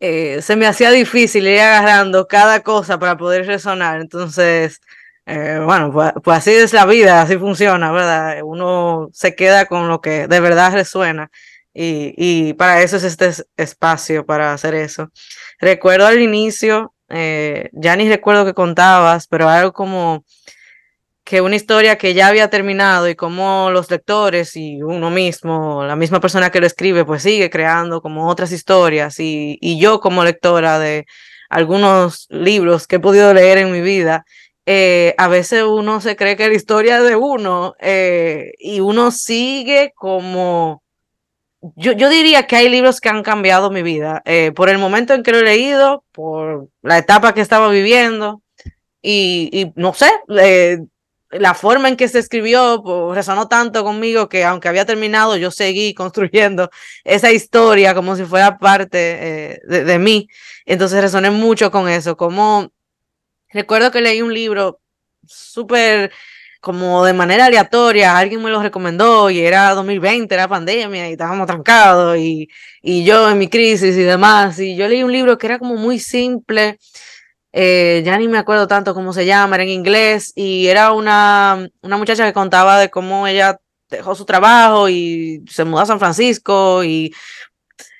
[0.00, 4.00] eh, se me hacía difícil ir agarrando cada cosa para poder resonar.
[4.00, 4.80] Entonces,
[5.26, 8.38] eh, bueno, pues, pues, así es la vida, así funciona, ¿verdad?
[8.44, 11.30] Uno se queda con lo que de verdad resuena.
[11.74, 15.10] Y, y para eso es este espacio, para hacer eso.
[15.60, 20.24] Recuerdo al inicio eh, ya ni recuerdo que contabas, pero algo como
[21.24, 25.96] que una historia que ya había terminado y como los lectores y uno mismo, la
[25.96, 29.18] misma persona que lo escribe, pues sigue creando como otras historias.
[29.20, 31.06] Y, y yo como lectora de
[31.48, 34.24] algunos libros que he podido leer en mi vida
[34.66, 39.92] eh, a veces uno se cree que la historia de uno eh, y uno sigue
[39.94, 40.82] como...
[41.76, 45.14] Yo, yo, diría que hay libros que han cambiado mi vida eh, por el momento
[45.14, 48.42] en que lo he leído, por la etapa que estaba viviendo
[49.00, 50.10] y, y no sé,
[51.30, 55.94] la forma en que se escribió resonó tanto conmigo que aunque había terminado, yo seguí
[55.94, 56.70] construyendo
[57.02, 60.28] esa historia como si fuera parte de, de, mí.
[60.66, 62.70] Entonces resoné mucho con eso, como
[63.54, 64.80] Recuerdo que leí un libro
[65.24, 66.10] súper
[66.64, 71.46] como de manera aleatoria, alguien me lo recomendó y era 2020, era pandemia y estábamos
[71.46, 72.48] trancados y,
[72.82, 74.58] y yo en mi crisis y demás.
[74.58, 76.78] Y yo leí un libro que era como muy simple,
[77.52, 81.68] eh, ya ni me acuerdo tanto cómo se llama, era en inglés y era una,
[81.82, 83.60] una muchacha que contaba de cómo ella
[83.90, 87.14] dejó su trabajo y se mudó a San Francisco y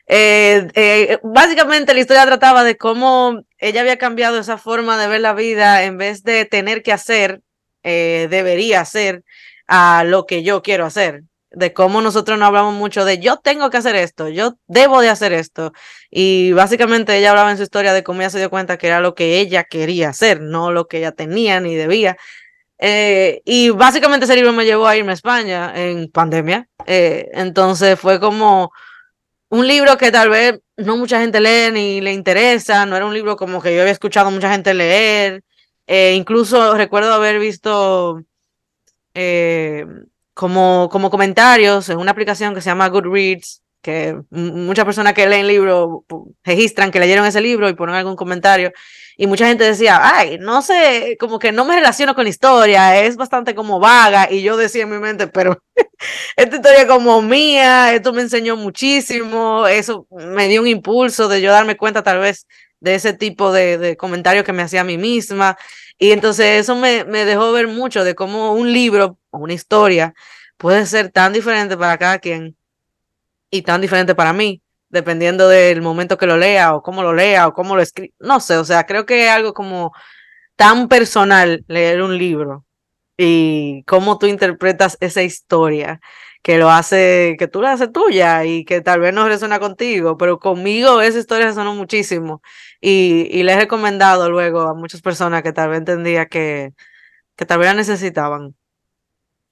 [0.06, 5.20] eh, eh, básicamente la historia trataba de cómo ella había cambiado esa forma de ver
[5.20, 7.42] la vida en vez de tener que hacer,
[7.84, 9.24] eh, debería hacer
[9.68, 11.24] a lo que yo quiero hacer.
[11.50, 15.10] De cómo nosotros no hablamos mucho de yo tengo que hacer esto, yo debo de
[15.10, 15.72] hacer esto.
[16.10, 19.00] Y básicamente ella hablaba en su historia de cómo ella se dio cuenta que era
[19.00, 22.16] lo que ella quería hacer, no lo que ella tenía ni debía.
[23.44, 26.68] y básicamente ese libro me llevó a irme a España en pandemia.
[26.86, 28.72] entonces fue como
[29.48, 33.14] un libro que tal vez no mucha gente lee ni le interesa, no era un
[33.14, 35.42] libro como que yo había escuchado mucha gente leer,
[35.86, 38.22] eh, incluso recuerdo haber visto
[39.14, 39.86] eh,
[40.34, 45.46] como, como comentarios en una aplicación que se llama Goodreads, que muchas personas que leen
[45.46, 46.04] libros
[46.42, 48.72] registran que leyeron ese libro y ponen algún comentario
[49.16, 53.00] y mucha gente decía, ay, no sé, como que no me relaciono con la historia,
[53.04, 55.62] es bastante como vaga, y yo decía en mi mente, pero
[56.36, 61.52] esta historia como mía, esto me enseñó muchísimo, eso me dio un impulso de yo
[61.52, 62.46] darme cuenta tal vez
[62.84, 65.56] de ese tipo de, comentarios que me hacía a mí misma,
[65.98, 70.14] y entonces eso me, me dejó ver mucho de cómo un libro o una historia
[70.58, 72.56] puede ser tan diferente para cada quien
[73.50, 74.60] y tan diferente para mí
[74.90, 78.14] dependiendo del momento que lo lea o cómo lo lea o cómo lo escribe.
[78.20, 79.92] No sé, o sea, creo que es algo como
[80.56, 82.64] tan personal leer un libro
[83.16, 86.00] y cómo tú interpretas esa historia
[86.44, 90.18] que lo hace, que tú la haces tuya y que tal vez no resuena contigo,
[90.18, 92.42] pero conmigo esa historia resonó muchísimo
[92.82, 96.74] y, y le he recomendado luego a muchas personas que tal vez entendía que,
[97.36, 98.54] que tal vez la necesitaban.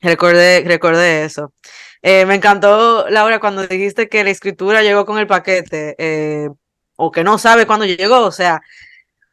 [0.03, 1.55] Recordé, recordé eso.
[2.03, 6.51] Eh, me encantó, Laura, cuando dijiste que la escritura llegó con el paquete, eh,
[6.97, 8.61] o que no sabe cuándo llegó, o sea,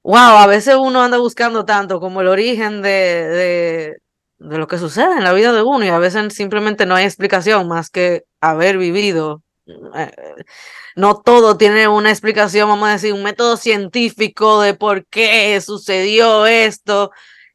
[0.03, 3.97] wow, a veces uno anda buscando tanto como el origen de, de,
[4.39, 7.05] de lo que sucede en la vida de uno y a veces simplemente no hay
[7.05, 9.43] explicación más que haber vivido.
[9.95, 10.11] Eh,
[10.95, 16.45] no todo tiene una explicación, vamos a decir, un método científico de por qué sucedió
[16.45, 17.11] esto.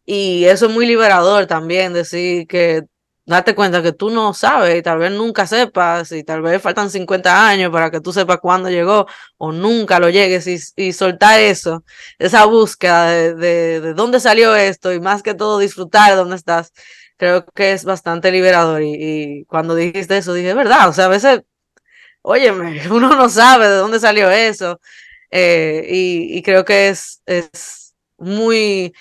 [0.06, 2.82] Y eso es muy liberador también, decir que
[3.26, 6.90] date cuenta que tú no sabes y tal vez nunca sepas y tal vez faltan
[6.90, 9.06] 50 años para que tú sepas cuándo llegó
[9.38, 11.84] o nunca lo llegues y, y soltar eso,
[12.18, 16.72] esa búsqueda de, de, dónde salió esto y más que todo disfrutar de dónde estás,
[17.16, 18.82] creo que es bastante liberador.
[18.82, 21.42] Y, cuando dijiste eso dije, verdad, o sea, a veces,
[22.22, 24.80] óyeme, uno no sabe de dónde salió eso
[25.30, 28.94] eh, y, y creo que es, es muy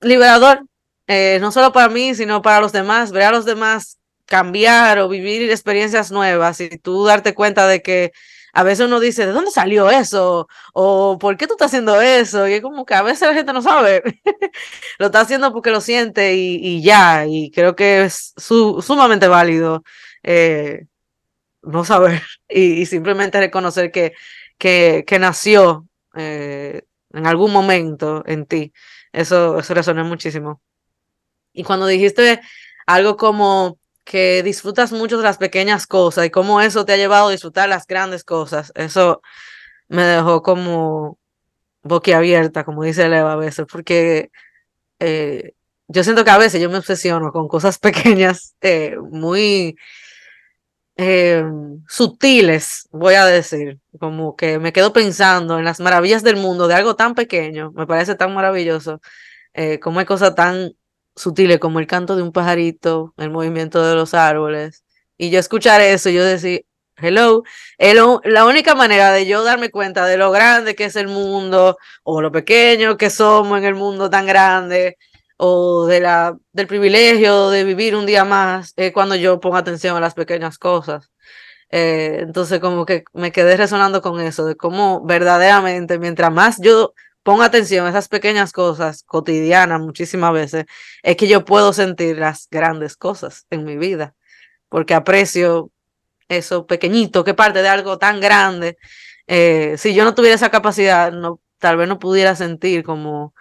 [0.00, 0.69] liberador
[1.12, 5.08] eh, no solo para mí, sino para los demás, ver a los demás cambiar o
[5.08, 8.12] vivir experiencias nuevas y tú darte cuenta de que
[8.52, 10.46] a veces uno dice, ¿de dónde salió eso?
[10.72, 12.46] O ¿por qué tú estás haciendo eso?
[12.46, 14.02] Y es como que a veces la gente no sabe.
[15.00, 17.26] lo está haciendo porque lo siente y, ya.
[17.26, 19.82] Y creo que es sumamente válido
[20.22, 20.86] eh,
[21.62, 24.12] no saber y, simplemente reconocer que,
[24.58, 26.82] que, nació eh,
[27.12, 28.72] en algún momento en ti.
[29.12, 30.62] Eso, eso resonó muchísimo.
[31.52, 32.40] Y cuando dijiste
[32.86, 37.28] algo como que disfrutas mucho de las pequeñas cosas y cómo eso te ha llevado
[37.28, 39.22] a disfrutar las grandes cosas, eso
[39.88, 41.18] me dejó como
[41.82, 44.30] boquiabierta, como dice Leva a veces, porque
[44.98, 45.52] eh,
[45.88, 49.76] yo siento que a veces yo me obsesiono con cosas pequeñas eh, muy
[50.96, 51.44] eh,
[51.88, 56.74] sutiles, voy a decir, como que me quedo pensando en las maravillas del mundo de
[56.74, 59.00] algo tan pequeño, me parece tan maravilloso,
[59.82, 60.72] como hay cosas tan
[61.16, 64.84] sutiles como el canto de un pajarito, el movimiento de los árboles.
[65.18, 66.64] Y yo escuchar eso, yo decir,
[66.96, 67.42] hello,
[68.24, 72.20] la única manera de yo darme cuenta de lo grande que es el mundo, o
[72.22, 74.96] lo pequeño que somos en el mundo tan grande,
[75.36, 79.96] o de la, del privilegio de vivir un día más, es cuando yo pongo atención
[79.96, 81.10] a las pequeñas cosas.
[81.70, 86.94] Eh, entonces como que me quedé resonando con eso, de cómo verdaderamente, mientras más yo
[87.22, 90.66] pongo atención a esas pequeñas cosas cotidianas muchísimas veces,
[91.02, 94.14] es que yo puedo sentir las grandes cosas en mi vida,
[94.68, 95.70] porque aprecio
[96.28, 98.78] eso pequeñito, que parte de algo tan grande.
[99.26, 101.12] Eh, si yo no tuviera esa capacidad,
[101.58, 103.34] tal vez no pudiera sentir como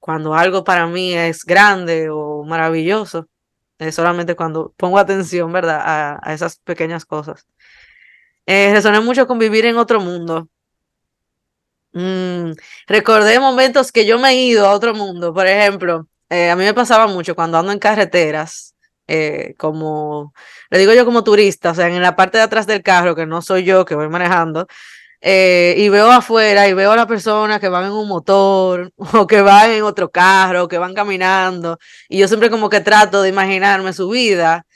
[0.00, 3.28] cuando algo para mí es grande o maravilloso.
[3.78, 5.82] Es solamente cuando pongo atención, ¿verdad?
[6.22, 7.46] A, esas pequeñas cosas.
[8.46, 10.48] Eh, resoné mucho con vivir en otro mundo.
[11.96, 12.52] Mm,
[12.86, 15.32] recordé momentos que yo me he ido a otro mundo.
[15.32, 18.74] Por ejemplo, eh, a mí me pasaba mucho cuando ando en carreteras,
[19.06, 20.34] eh, como,
[20.70, 23.24] le digo yo como turista, o sea, en la parte de atrás del carro, que
[23.24, 24.66] no soy yo que voy manejando,
[25.22, 29.26] eh, y veo afuera y veo a las personas que van en un motor o
[29.26, 31.78] que van en otro carro, o que van caminando,
[32.08, 34.66] y yo siempre como que trato de imaginarme su vida,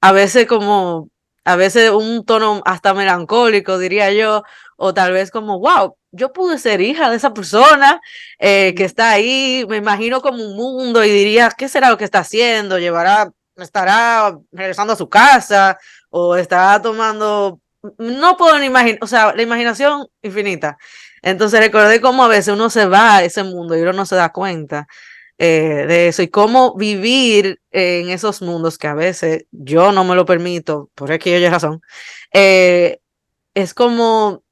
[0.00, 1.08] a veces como,
[1.46, 4.42] a veces un tono hasta melancólico, diría yo,
[4.76, 8.00] o tal vez como, wow, yo pude ser hija de esa persona
[8.40, 12.04] eh, que está ahí, me imagino como un mundo y diría, ¿qué será lo que
[12.04, 12.80] está haciendo?
[12.80, 15.78] ¿Llevará, estará regresando a su casa
[16.10, 17.60] o estará tomando
[17.98, 20.76] no puedo ni imaginar, o sea, la imaginación infinita.
[21.22, 24.16] Entonces recordé cómo a veces uno se va a ese mundo y uno no se
[24.16, 24.88] da cuenta
[25.38, 30.14] eh, de eso y cómo vivir en esos mundos que a veces yo no me
[30.14, 31.82] lo permito, por aquí yo razón,
[32.32, 33.00] eh,
[33.54, 34.42] es como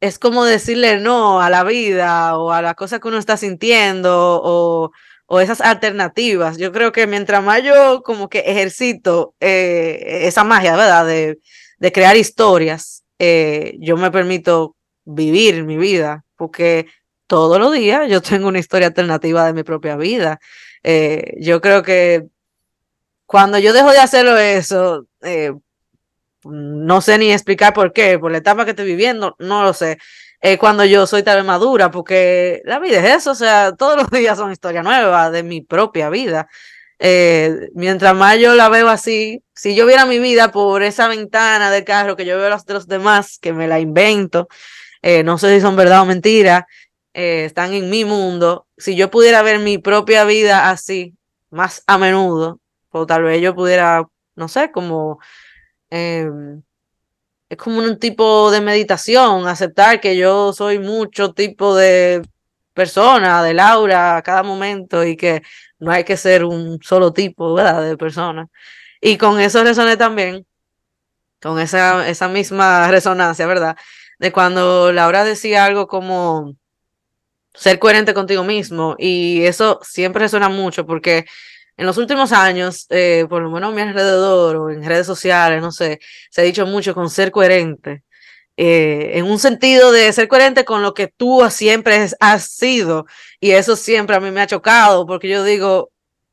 [0.00, 4.40] es como decirle no a la vida o a la cosa que uno está sintiendo
[4.42, 4.92] o,
[5.26, 6.58] o esas alternativas.
[6.58, 11.06] Yo creo que mientras más yo como que ejercito eh, esa magia, ¿verdad?
[11.06, 11.38] De,
[11.78, 16.86] de crear historias, eh, yo me permito vivir mi vida, porque
[17.26, 20.38] todos los días yo tengo una historia alternativa de mi propia vida.
[20.82, 22.26] Eh, yo creo que
[23.26, 25.52] cuando yo dejo de hacerlo eso, eh,
[26.44, 29.98] no sé ni explicar por qué, por la etapa que estoy viviendo, no lo sé.
[30.60, 34.10] cuando yo soy tal vez madura, porque la vida es eso, o sea, todos los
[34.12, 36.48] días son historias nuevas de mi propia vida.
[36.98, 41.70] Eh, mientras más yo la veo así, si yo viera mi vida por esa ventana
[41.70, 44.48] del carro que yo veo a los, los demás, que me la invento,
[45.02, 46.66] eh, no sé si son verdad o mentira,
[47.16, 51.14] eh, están en mi mundo, si yo pudiera ver mi propia vida así,
[51.50, 52.60] más a menudo,
[52.90, 54.06] o tal vez yo pudiera,
[54.36, 55.18] no sé, como...
[55.90, 56.62] Em,
[57.48, 62.22] es como un tipo de meditación, aceptar que yo soy mucho tipo de
[62.74, 65.42] persona, de Laura a cada momento y que
[65.78, 67.82] no hay que ser un solo tipo, ¿verdad?
[67.82, 68.48] De persona.
[69.00, 70.46] Y con eso resoné también,
[71.40, 73.76] con esa, esa misma resonancia, ¿verdad?
[74.18, 76.56] De cuando Laura decía algo como
[77.56, 81.26] ser coherente contigo mismo y eso siempre resuena mucho porque
[81.76, 85.60] en los últimos años, eh, por lo menos a mi alrededor o en redes sociales,
[85.60, 86.00] no sé,
[86.30, 88.02] se ha dicho mucho con ser coherente.
[88.56, 93.06] Eh, en un sentido de ser coherente con lo que tú siempre has sido.
[93.40, 95.90] Y eso siempre a mí me ha chocado, porque yo digo,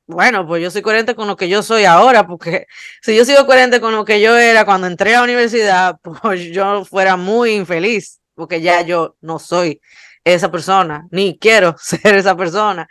[0.07, 2.67] bueno, pues yo soy coherente con lo que yo soy ahora, porque
[3.01, 6.51] si yo sigo coherente con lo que yo era cuando entré a la universidad, pues
[6.51, 9.81] yo fuera muy infeliz, porque ya yo no soy
[10.23, 12.87] esa persona, ni quiero ser esa persona.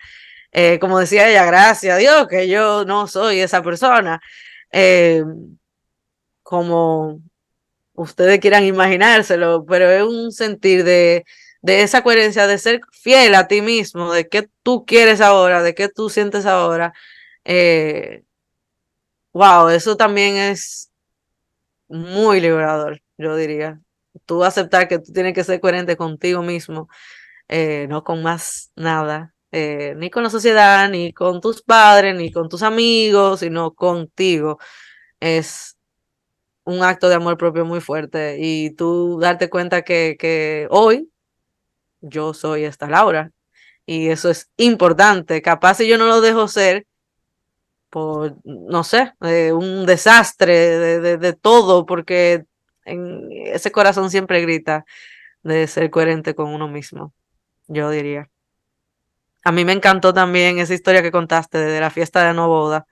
[0.52, 4.20] Eh, como decía ella, gracias a Dios que yo no soy esa persona.
[4.72, 5.24] Eh,
[6.42, 7.20] como
[7.94, 11.24] ustedes quieran imaginárselo, pero es un sentir de,
[11.62, 15.74] de esa coherencia, de ser fiel a ti mismo, de qué tú quieres ahora, de
[15.74, 16.92] qué tú sientes ahora.
[17.44, 18.24] Eh,
[19.32, 20.90] wow, eso también es
[21.88, 23.80] muy liberador, yo diría.
[24.26, 26.88] Tú aceptar que tú tienes que ser coherente contigo mismo,
[27.52, 32.32] eh, no con más nada, eh, ni con la sociedad, ni con tus padres, ni
[32.32, 34.58] con tus amigos, sino contigo.
[35.20, 35.76] Es
[36.64, 41.10] un acto de amor propio muy fuerte y tú darte cuenta que, hoy
[42.00, 43.32] yo soy esta Laura
[43.86, 45.42] y eso es importante.
[45.42, 46.86] Capaz si yo no lo dejo ser
[47.90, 50.56] por, no sé, eh, un desastre
[51.00, 52.44] de, de, todo, porque
[52.86, 54.86] en ese corazón siempre grita
[55.42, 57.12] de ser coherente con uno mismo,
[57.68, 58.28] yo diría.
[59.44, 62.86] A mí me encantó también esa historia que contaste de la fiesta de no boda.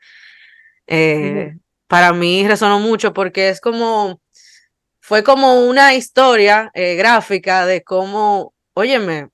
[0.87, 1.57] Eh,
[1.87, 4.21] para mí resonó mucho porque es como,
[5.01, 9.29] fue como una historia eh, gráfica de cómo, óyeme,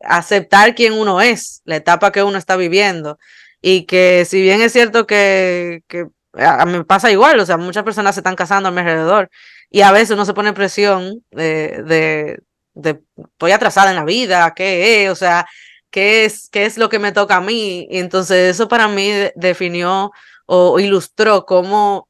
[0.00, 3.18] aceptar quién uno es, la etapa que uno está viviendo.
[3.60, 7.56] Y que si bien es cierto que, que a mí me pasa igual, o sea,
[7.56, 9.30] muchas personas se están casando a mi alrededor
[9.70, 12.40] y a veces uno se pone presión de, de,
[12.76, 15.10] de estoy atrasada en la vida, ¿qué es?
[15.10, 15.46] O sea,
[15.90, 17.88] ¿qué es, qué es lo que me toca a mí?
[17.90, 20.12] Y entonces eso para mí definió
[20.46, 22.08] o ilustró cómo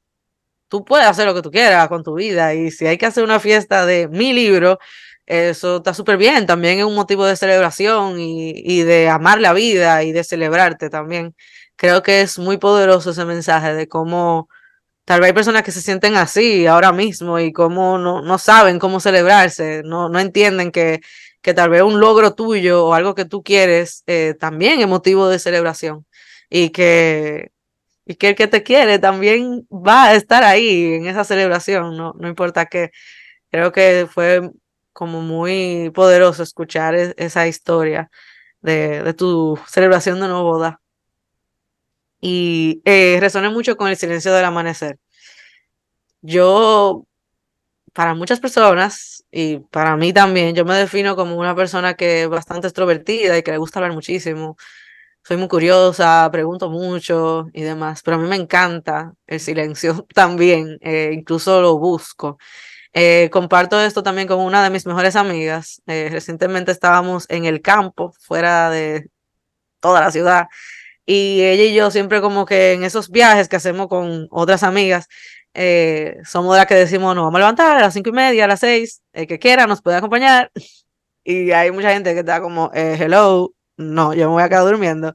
[0.68, 3.24] tú puedes hacer lo que tú quieras con tu vida y si hay que hacer
[3.24, 4.78] una fiesta de mi libro,
[5.26, 9.52] eso está súper bien, también es un motivo de celebración y, y, de amar la
[9.52, 11.34] vida y de celebrarte también.
[11.76, 14.48] Creo que es muy poderoso ese mensaje de cómo
[15.06, 18.78] tal vez hay personas que se sienten así ahora mismo y cómo no, no saben
[18.80, 21.00] cómo celebrarse, no, no entienden que,
[21.42, 25.28] que tal vez un logro tuyo o algo que tú quieres eh, también es motivo
[25.28, 26.06] de celebración
[26.50, 27.52] y que,
[28.04, 32.14] y que el que te quiere también va a estar ahí en esa celebración, no,
[32.18, 32.90] no importa qué.
[33.50, 34.50] Creo que fue
[34.92, 38.10] como muy poderoso escuchar e-, esa historia
[38.60, 40.80] de, de, tu celebración de nueva boda.
[42.28, 43.20] Y eh,
[43.52, 44.98] mucho con el silencio del amanecer.
[46.22, 47.06] Yo,
[47.92, 52.28] para muchas personas, y para mí también, yo me defino como una persona que es
[52.28, 54.56] bastante extrovertida y que le gusta hablar muchísimo.
[55.22, 60.78] Soy muy curiosa, pregunto mucho y demás, pero a mí me encanta el silencio también,
[60.82, 62.38] eh, incluso lo busco.
[62.92, 65.80] Eh, comparto esto también con una de mis mejores amigas.
[65.86, 69.10] Eh, recientemente estábamos en el campo, fuera de
[69.80, 70.48] toda la ciudad,
[71.06, 75.08] y ella y yo siempre como que en esos viajes que hacemos con otras amigas,
[75.54, 78.48] eh, somos las que decimos, nos vamos a levantar a las cinco y media, a
[78.48, 80.50] las seis, el que quiera nos puede acompañar.
[81.28, 85.12] Y hay mucha gente que está como, hello, no, yo me voy a quedar durmiendo.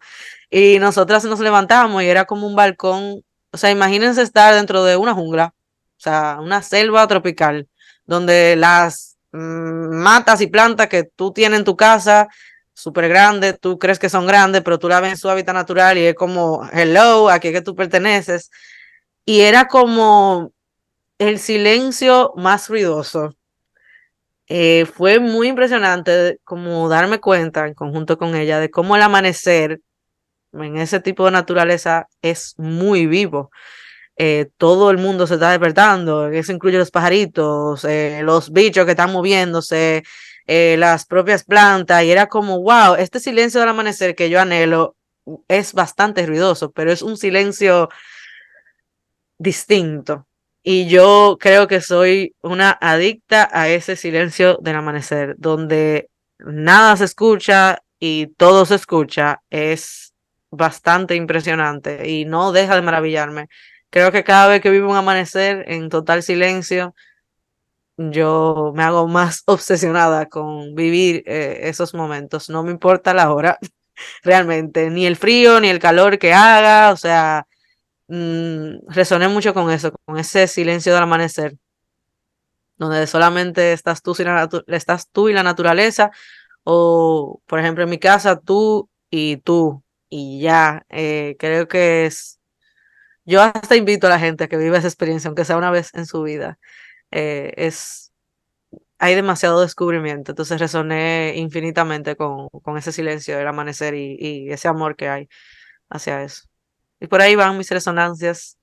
[0.50, 4.98] Y nosotras nos levantamos y era como un balcón, o sea, imagínense estar dentro de
[4.98, 7.70] una jungla, o sea, una selva tropical
[8.06, 12.28] donde las mm, matas y plantas que tú tienes en tu casa,
[12.82, 15.98] súper grandes, tú crees que son grandes, pero tú la ves en su hábitat natural
[15.98, 18.50] y es como, hello, aquí es que tú perteneces.
[19.26, 20.52] Y era como
[21.20, 23.36] el silencio más ruidoso.
[24.48, 29.80] Eh, fue muy impresionante como darme cuenta en conjunto con ella de cómo el amanecer
[30.54, 33.52] en ese tipo de naturaleza es muy vivo.
[34.18, 38.92] Eh, todo el mundo se está despertando, eso incluye los pajaritos, eh, los bichos que
[38.92, 40.04] están moviéndose,
[40.48, 44.96] eh, las propias plantas, y era como, wow, este silencio del amanecer que yo anhelo
[45.48, 47.89] es bastante ruidoso, pero es un silencio
[49.38, 50.28] distinto.
[50.64, 57.06] Y yo creo que soy una adicta a ese silencio del amanecer, donde nada se
[57.06, 59.42] escucha y todo se escucha.
[59.50, 60.14] Es
[60.52, 63.48] bastante impresionante y no deja de maravillarme.
[63.89, 66.94] Creo que cada vez que vivo un amanecer en total silencio,
[68.12, 72.49] yo me hago más obsesionada con vivir eh, esos momentos.
[72.49, 73.58] No me importa la hora,
[74.24, 77.47] realmente, ni el frío, ni el calor que haga, o sea,
[78.08, 81.56] mmm, resoné mucho con eso, con ese silencio del amanecer,
[82.78, 84.16] donde solamente estás tú,
[84.68, 86.12] estás tú y la naturaleza,
[86.64, 92.41] o por ejemplo en mi casa, tú y tú, y ya, eh, creo que es
[93.26, 95.93] yo hasta invito a la gente a que viva esa experiencia, aunque sea una vez
[95.93, 96.58] en su vida.
[97.12, 98.14] Eh, es,
[98.97, 104.68] hay demasiado descubrimiento, entonces resoné infinitamente con, con ese silencio del amanecer y, y, ese
[104.68, 105.30] amor que hay
[105.89, 106.43] hacia eso.
[106.99, 108.57] Y por ahí van mis resonancias.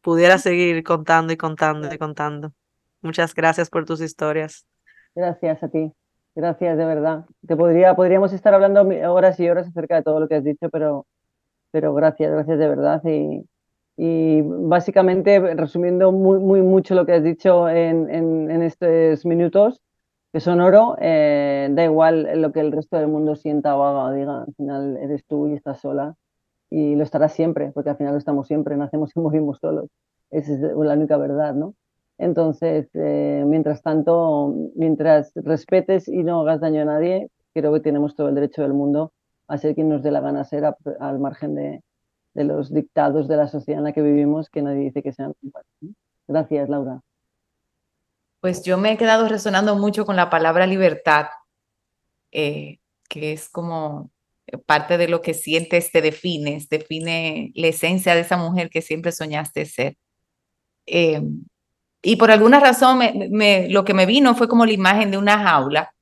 [0.00, 2.52] Pudiera seguir contando y contando y contando.
[3.02, 4.66] Muchas gracias por tus historias.
[5.14, 5.92] Gracias a ti.
[6.34, 7.26] Gracias, de verdad.
[7.46, 8.82] Te podría, podríamos estar hablando
[9.12, 11.06] horas y horas acerca de todo lo que has dicho, pero,
[11.70, 13.02] pero gracias, gracias de verdad.
[13.04, 13.44] Y,
[13.96, 19.82] y básicamente, resumiendo muy, muy mucho lo que has dicho en, en, estos minutos,
[20.32, 24.04] que son oro, eh, da igual lo que el resto del mundo sienta o haga
[24.04, 26.14] o diga, al final eres tú y estás sola
[26.70, 29.88] y lo estarás siempre, porque al final lo estamos siempre, nacemos y morimos solos.
[30.30, 31.74] Esa es la única verdad, ¿no?
[32.18, 38.16] Entonces, eh, mientras tanto, mientras respetes y no hagas daño a nadie, creo que tenemos
[38.16, 39.12] todo el derecho del mundo
[39.48, 40.64] a ser quien nos dé la gana ser
[41.00, 41.82] al margen de,
[42.34, 45.34] de los dictados de la sociedad en la que vivimos que nadie dice que sean
[46.26, 47.00] Gracias, Laura.
[48.40, 51.26] Pues yo me he quedado resonando mucho con la palabra libertad,
[52.30, 54.10] eh, que es como
[54.66, 59.12] parte de lo que sientes, te defines, define la esencia de esa mujer que siempre
[59.12, 59.96] soñaste ser.
[60.86, 61.22] Eh,
[62.02, 62.98] y por alguna razón
[63.30, 65.94] me, lo que me vino fue como la imagen de una jaula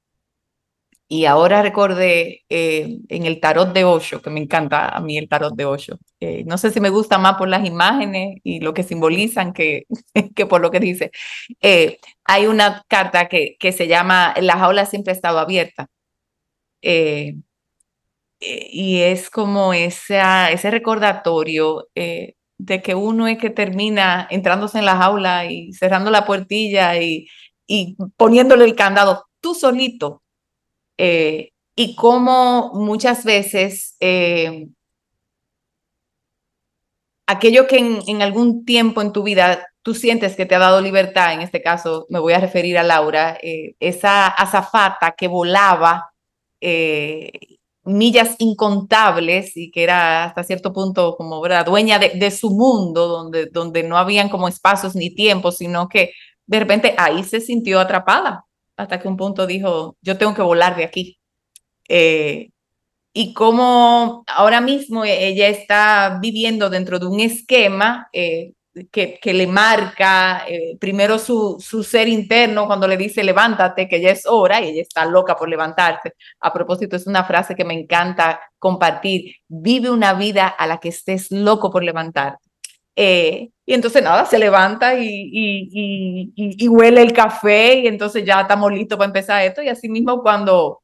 [1.12, 5.28] y ahora recordé eh, en el tarot de Osho, que me encanta a mí el
[5.28, 5.98] tarot de Osho.
[6.20, 9.86] Eh, no sé si me gusta más por las imágenes y lo que simbolizan que,
[10.36, 11.10] que por lo que dice.
[11.60, 15.88] Eh, hay una carta que, que se llama La jaula siempre ha estado abierta.
[18.40, 24.96] y es como esa, ese recordatorio de que uno es que termina entrándose en la
[24.96, 27.28] jaula y cerrando la puertilla y,
[27.66, 30.22] y poniéndole el candado tú solito
[31.02, 34.68] eh, y cómo muchas veces eh,
[37.26, 41.32] aquello que en, algún tiempo en tu vida tú sientes que te ha dado libertad,
[41.32, 46.12] en este caso me voy a referir a Laura, eh, esa azafata que volaba
[47.84, 51.64] millas incontables y que era hasta cierto punto como ¿verdad?
[51.64, 56.12] dueña de, su mundo, donde, donde no habían como espacios ni tiempos, sino que
[56.46, 58.44] de repente ahí se sintió atrapada,
[58.80, 61.18] hasta que un punto dijo, yo tengo que volar de aquí.
[61.88, 62.50] Eh,
[63.12, 68.52] y como ahora mismo ella está viviendo dentro de un esquema eh,
[68.92, 74.00] que, que, le marca eh, primero su, su, ser interno cuando le dice levántate, que
[74.00, 76.14] ya es hora, y ella está loca por levantarse.
[76.40, 80.90] A propósito, es una frase que me encanta compartir, vive una vida a la que
[80.90, 82.49] estés loco por levantarte.
[83.02, 88.98] Eh, y entonces nada, se levanta y, huele el café y entonces ya estamos listos
[88.98, 89.62] para empezar esto.
[89.62, 90.82] Y así mismo cuando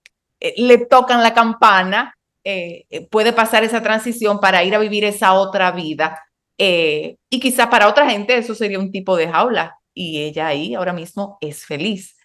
[0.56, 2.16] le tocan la campana,
[2.48, 6.22] eh, eh, puede pasar esa transición para ir a vivir esa otra vida.
[6.58, 10.74] Eh, y quizá para otra gente eso sería un tipo de jaula y ella ahí
[10.74, 12.16] ahora mismo es feliz.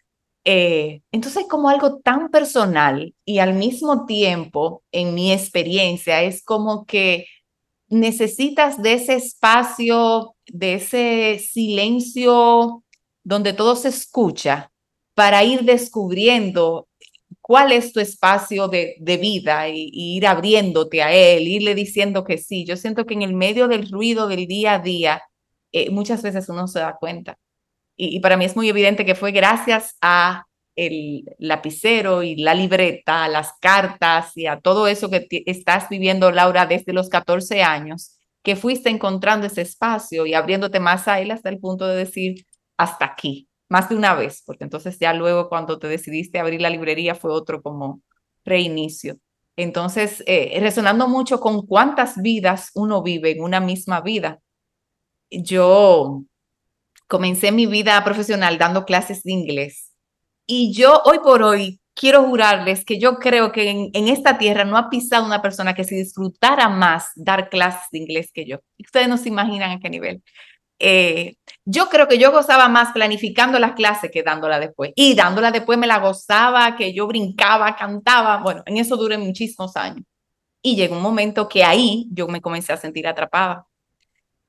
[0.44, 7.26] entonces, como algo tan personal y al mismo tiempo, en mi experiencia, es como que
[7.92, 12.84] necesitas de ese espacio, de ese silencio
[13.24, 14.72] donde todo se escucha
[15.14, 16.88] para ir descubriendo
[17.42, 22.66] cuál es tu espacio de, vida y, ir abriéndote a él, irle diciendo que sí.
[22.66, 25.22] Yo siento que en el medio del ruido del día a día,
[25.74, 27.38] eh, muchas veces uno se da cuenta.
[27.98, 30.46] Y, para mí es muy evidente que fue gracias a
[30.76, 36.66] el lapicero y la libreta, las cartas y a todo eso que estás viviendo, Laura,
[36.66, 41.50] desde los 14 años, que fuiste encontrando ese espacio y abriéndote más a él hasta
[41.50, 42.46] el punto de decir,
[42.78, 46.70] hasta aquí, más de una vez, porque entonces ya luego cuando te decidiste abrir la
[46.70, 48.02] librería fue otro como
[48.46, 49.18] reinicio.
[49.58, 54.40] Entonces, eh, resonando mucho con cuántas vidas uno vive en una misma vida.
[55.30, 56.24] Yo
[57.08, 59.91] comencé mi vida profesional dando clases de inglés
[60.52, 64.66] y yo hoy por hoy quiero jurarles que yo creo que en, en, esta tierra
[64.66, 68.60] no ha pisado una persona que se disfrutara más dar clases de inglés que yo.
[68.78, 70.22] Ustedes no se imaginan a qué nivel.
[70.78, 74.92] Eh, yo creo que yo gozaba más planificando las clases que dándola después.
[74.96, 78.38] Y dándola después me la gozaba, que yo brincaba, cantaba.
[78.38, 80.04] Bueno, en eso duré muchísimos años.
[80.62, 83.68] Y llegó un momento que ahí yo me comencé a sentir atrapada.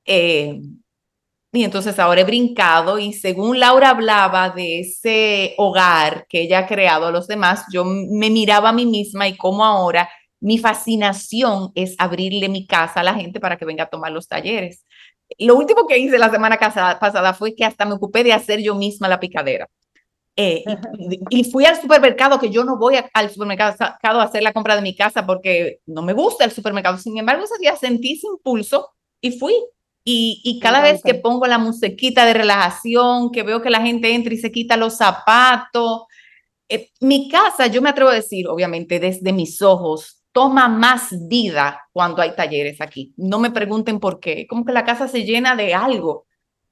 [0.05, 0.59] Eh,
[1.53, 6.67] y entonces ahora he brincado y según Laura hablaba de ese hogar que ella ha
[6.67, 11.71] creado a los demás, yo me miraba a mí misma y como ahora mi fascinación
[11.75, 14.83] es abrirle mi casa a la gente para que venga a tomar los talleres.
[15.37, 18.73] Lo último que hice la semana pasada fue que hasta me ocupé de hacer yo
[18.73, 19.69] misma la picadera.
[20.35, 20.63] Eh,
[21.29, 24.81] y, fui al supermercado, que yo no voy al supermercado a hacer la compra de
[24.81, 26.97] mi casa porque no me gusta el supermercado.
[26.97, 28.89] Sin embargo, ese día sentí ese impulso
[29.21, 29.53] y fui.
[30.05, 34.13] Y, y cada vez que pongo la musiquita de relajación, que veo que la gente
[34.13, 36.03] entra y se quita los zapatos,
[36.69, 41.81] eh, mi casa, yo me atrevo a decir, obviamente desde mis ojos, toma más vida
[41.91, 43.13] cuando hay talleres aquí.
[43.17, 46.25] No me pregunten por qué, como que la casa se llena de algo.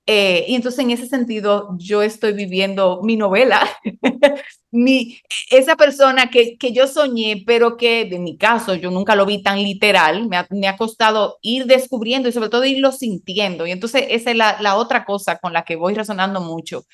[0.08, 3.62] Eh, y entonces en ese sentido yo estoy viviendo mi novela,
[4.72, 5.20] mi,
[5.52, 9.44] esa persona que, que yo soñé, pero que en mi caso yo nunca lo vi
[9.44, 13.68] tan literal, me ha, costado ir descubriendo y sobre todo irlo sintiendo.
[13.68, 16.86] Y entonces esa es la, la otra cosa con la que voy razonando mucho.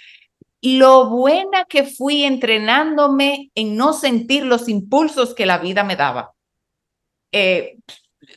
[0.61, 6.33] Lo buena que fui entrenándome en no sentir los impulsos que la vida me daba
[7.31, 7.77] eh,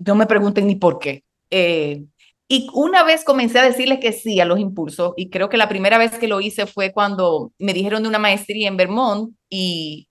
[0.05, 1.25] no me pregunten ni por qué.
[1.51, 2.05] Eh,
[2.53, 5.69] y una vez comencé a decirles que sí a los impulsos, y creo que la
[5.69, 10.09] primera vez que lo hice fue cuando me dijeron de una maestría en Vermont y,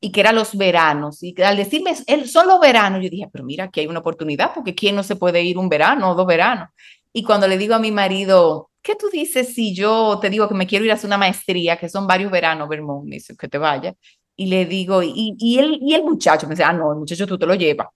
[0.00, 1.22] y que era los veranos.
[1.22, 1.94] Y al decirme,
[2.26, 5.16] son los veranos, yo dije, pero mira, aquí hay una oportunidad, porque ¿quién no se
[5.16, 6.70] puede ir un verano o dos veranos?
[7.12, 10.54] Y cuando le digo a mi marido, ¿qué tú dices si yo te digo que
[10.54, 13.06] me quiero ir a hacer una maestría, que son varios veranos, Vermont?
[13.06, 13.94] Me dice, que te vaya.
[14.36, 17.26] Y le digo, y, y, el, y el muchacho me dice, ah, no, el muchacho
[17.26, 17.88] tú te lo llevas.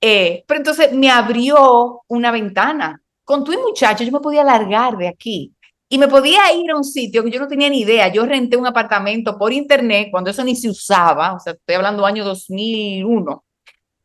[0.00, 3.02] Eh, pero entonces me abrió una ventana.
[3.28, 5.52] Con tu muchacho yo me podía largar de aquí
[5.86, 8.08] y me podía ir a un sitio que yo no tenía ni idea.
[8.08, 12.06] Yo renté un apartamento por internet cuando eso ni se usaba, o sea, estoy hablando
[12.06, 13.44] año 2001.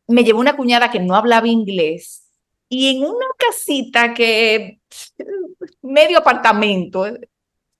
[0.07, 2.27] Me llevó una cuñada que no hablaba inglés
[2.67, 4.81] y en una casita que
[5.81, 7.05] medio apartamento,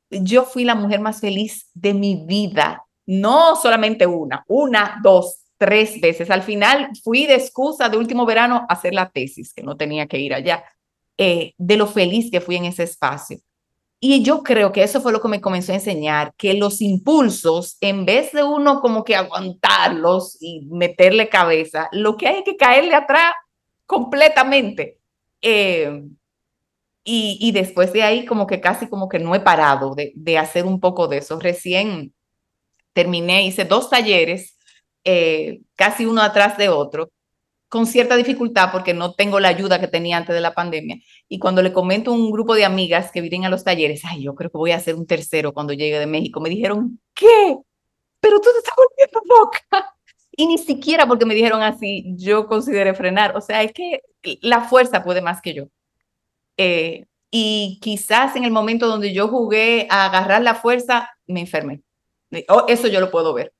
[0.10, 2.86] yo fui la mujer más feliz de mi vida.
[3.06, 6.32] No solamente una, una, dos, tres veces.
[6.32, 10.08] Al final fui de excusa de último verano a hacer la tesis, que no tenía
[10.08, 10.64] que ir allá,
[11.18, 13.38] eh, de lo feliz que fui en ese espacio.
[14.00, 17.78] Y yo creo que eso fue lo que me comenzó a enseñar, que los impulsos,
[17.80, 22.96] en vez de uno como que aguantarlos y meterle cabeza, lo que hay que caerle
[22.96, 23.34] atrás
[23.86, 25.00] completamente.
[25.42, 26.04] Eh,
[27.06, 30.66] y, después de ahí como que casi como que no he parado de, de hacer
[30.66, 31.40] un poco de eso.
[31.40, 32.14] Recién
[32.94, 34.58] terminé, hice dos talleres,
[35.04, 37.10] eh, casi uno atrás de otro,
[37.74, 40.98] con cierta dificultad porque no tengo la ayuda que tenía antes de la pandemia.
[41.28, 44.22] Y cuando le comento a un grupo de amigas que vienen a los talleres, ay,
[44.22, 47.58] yo creo que voy a hacer un tercero cuando llegue de México, me dijeron, ¿qué?
[48.20, 49.60] Pero tú te estás volviendo loca.
[50.36, 53.36] Y ni siquiera porque me dijeron así, yo consideré frenar.
[53.36, 54.02] O sea, es que
[54.42, 55.66] la fuerza puede más que yo.
[56.58, 61.82] Eh, y quizás en el momento donde yo jugué a agarrar la fuerza, me enfermé.
[62.50, 63.52] Oh, eso yo lo puedo ver.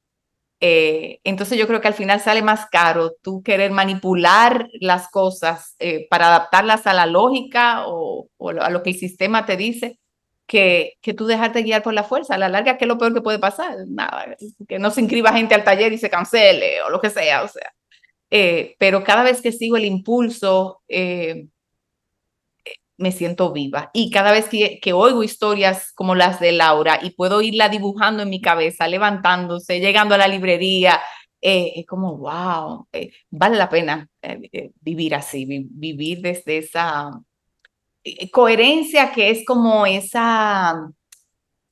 [0.66, 5.76] Eh, entonces yo creo que al final sale más caro tú querer manipular las cosas
[5.80, 8.30] eh, para adaptarlas a la lógica o,
[8.62, 10.00] a lo que el sistema te dice,
[10.48, 12.36] que, que tú dejarte guiar por la fuerza.
[12.36, 13.76] A la larga, ¿qué es lo peor que puede pasar?
[13.90, 17.44] Nada, que no se inscriba gente al taller y se cancele o lo que sea,
[17.44, 17.74] o sea.
[18.80, 20.82] pero cada vez que sigo el impulso,
[23.04, 23.92] me siento viva.
[23.94, 28.24] Y cada vez que, que, oigo historias como las de Laura y puedo irla dibujando
[28.24, 31.00] en mi cabeza, levantándose, llegando a la librería,
[31.46, 37.12] eh, es como, wow, eh, vale la pena eh, vivir así, vivir desde esa
[38.32, 40.90] coherencia que es como esa,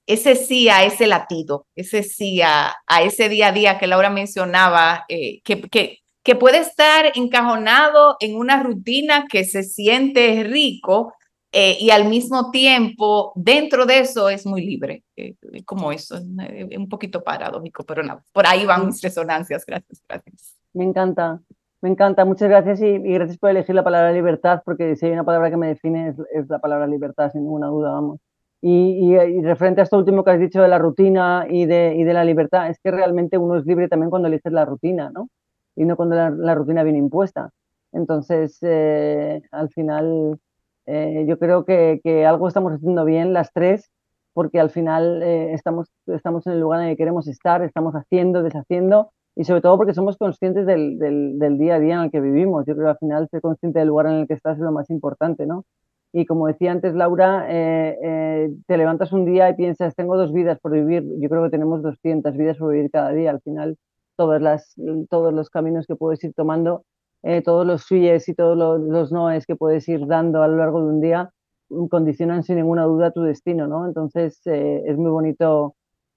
[0.06, 4.10] ese sí a ese latido, ese sí a, a ese día a día que Laura
[4.10, 11.14] mencionaba, que, que, que puede estar encajonado en una rutina que se siente rico
[11.52, 16.24] eh, y al mismo tiempo dentro de eso es muy libre, eh, como eso, es
[16.40, 20.56] eh, un poquito paradójico, pero no, por ahí van mis resonancias, gracias, gracias.
[20.74, 21.42] Me encanta,
[21.82, 25.26] me encanta, muchas gracias y, gracias por elegir la palabra libertad, porque si hay una
[25.26, 28.20] palabra que me define es, es la palabra libertad, sin ninguna duda, vamos.
[28.62, 32.04] Y, y, referente a esto último que has dicho de la rutina y de, y
[32.04, 35.30] de la libertad, es que realmente uno es libre también cuando eliges la rutina, ¿no?
[35.76, 37.52] y no cuando la, rutina viene impuesta.
[37.92, 40.40] Entonces, eh, al final,
[40.86, 43.90] eh, yo creo que, que, algo estamos haciendo bien las tres,
[44.34, 47.94] porque al final eh, estamos, estamos en el lugar en el que queremos estar, estamos
[47.94, 52.02] haciendo, deshaciendo, y sobre todo porque somos conscientes del, del, del, día a día en
[52.02, 52.66] el que vivimos.
[52.66, 54.72] Yo creo que al final ser consciente del lugar en el que estás es lo
[54.72, 55.66] más importante, ¿no?
[56.14, 60.74] Y como decía antes Laura, te levantas un día y piensas, tengo dos vidas por
[60.74, 61.06] vivir.
[61.20, 63.32] Yo creo que tenemos 200 vidas por vivir cada día.
[63.32, 63.78] Al final,
[64.18, 64.76] todas las,
[65.10, 66.84] todos los caminos que puedes ir tomando,
[67.24, 70.58] eh, todos los suyes y todos los, los, noes que puedes ir dando a lo
[70.58, 71.32] largo de un día
[71.70, 73.86] mm, condicionan sin ninguna duda tu destino, ¿no?
[73.86, 75.76] Entonces eh, es muy bonito,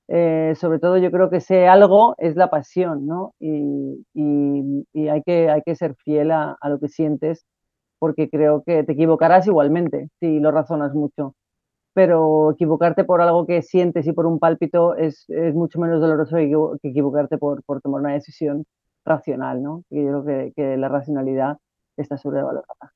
[0.09, 3.35] eh, sobre todo yo creo que ese algo es la pasión, ¿no?
[3.41, 7.45] Y, y, y hay, que, hay que ser fiel a, a, lo que sientes
[7.99, 11.35] porque creo que te equivocarás igualmente si lo razonas mucho
[11.95, 16.37] pero equivocarte por algo que sientes y por un pálpito es, es mucho menos doloroso
[16.37, 18.67] que equivocarte por, por, tomar una decisión
[19.05, 19.85] racional, ¿no?
[19.91, 21.59] Yo creo que, que la racionalidad
[21.97, 22.93] está sobrevalorada.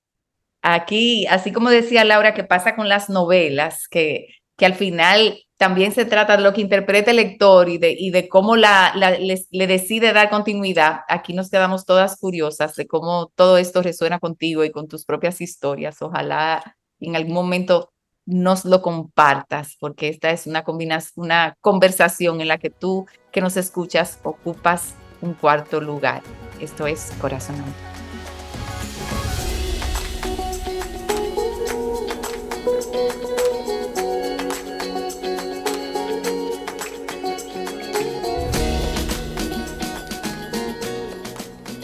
[0.62, 5.92] Aquí, así como decía Laura, que pasa con las novelas, que, que al final también
[5.92, 9.12] se trata de lo que interpreta el lector y de, y de cómo la, la
[9.12, 11.00] le, decide dar continuidad.
[11.08, 15.40] Aquí nos quedamos todas curiosas de cómo todo esto resuena contigo y con tus propias
[15.40, 16.00] historias.
[16.02, 17.92] Ojalá en algún momento
[18.24, 23.40] nos lo compartas, porque esta es una combinación, una conversación en la que tú que
[23.40, 26.22] nos escuchas ocupas un cuarto lugar.
[26.60, 27.56] Esto es Corazón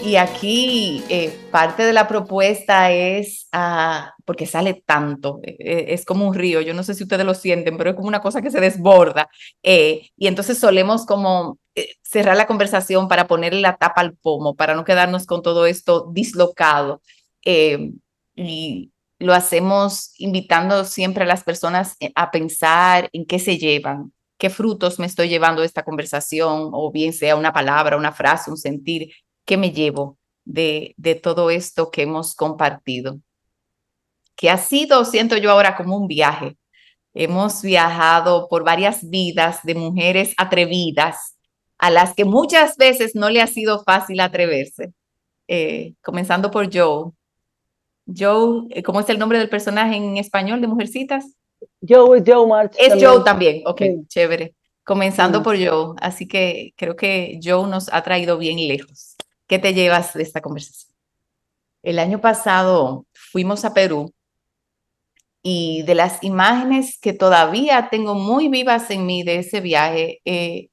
[0.05, 6.28] Y aquí eh, parte de la propuesta es, uh, porque sale tanto, eh, es como
[6.28, 8.51] un río, yo no sé si ustedes lo sienten, pero es como una cosa que
[8.51, 9.28] se desborda.
[9.62, 11.64] Eh, y entonces solemos como eh,
[12.02, 16.10] cerrar la conversación para ponerle la tapa al pomo, para no quedarnos con todo esto
[16.12, 17.02] dislocado.
[17.44, 17.92] Eh,
[18.36, 24.51] y lo hacemos invitando siempre a las personas a pensar en qué se llevan, qué
[24.51, 29.10] frutos me estoy llevando esta conversación, o bien sea una palabra, una frase, un sentir,
[29.44, 33.20] ¿Qué me llevo de, de todo esto que hemos compartido?
[34.36, 36.56] Que ha sido, siento yo ahora, como un viaje.
[37.12, 41.34] Hemos viajado por varias vidas de mujeres atrevidas,
[41.85, 44.94] a las que muchas veces no le ha sido fácil atreverse.
[45.47, 47.12] Eh, comenzando por Joe.
[48.06, 51.36] Joe, eh, ¿cómo es el nombre del personaje en español de Mujercitas?
[51.86, 52.74] Joe es Joe March.
[52.78, 53.11] Es también.
[53.11, 54.06] Joe también, ok, sí.
[54.09, 54.55] chévere.
[54.82, 55.44] Comenzando sí.
[55.44, 59.15] por Joe, así que creo que Joe nos ha traído bien lejos.
[59.47, 60.90] ¿Qué te llevas de esta conversación?
[61.82, 64.11] El año pasado fuimos a Perú
[65.43, 70.70] y de las imágenes que todavía tengo muy vivas en mí de ese viaje, eh,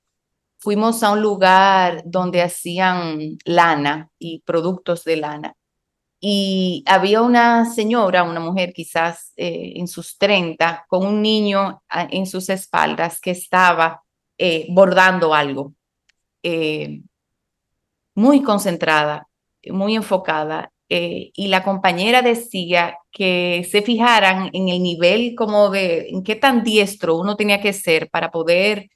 [0.61, 5.55] fuimos a un lugar donde hacían lana y productos de lana.
[6.23, 12.27] y había una señora, una mujer quizás eh, en sus 30, con un niño en
[12.27, 14.03] sus espaldas que estaba
[14.37, 15.73] eh, bordando algo,
[16.43, 17.01] eh,
[18.15, 19.27] muy concentrada,
[19.71, 20.71] muy enfocada.
[20.89, 26.63] y la compañera decía que se fijaran en el nivel como de en qué tan
[26.63, 28.89] diestro uno tenía que ser para poder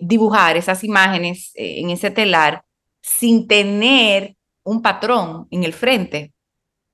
[0.00, 2.64] dibujar esas imágenes en ese telar
[3.00, 6.34] sin tener un patrón en el frente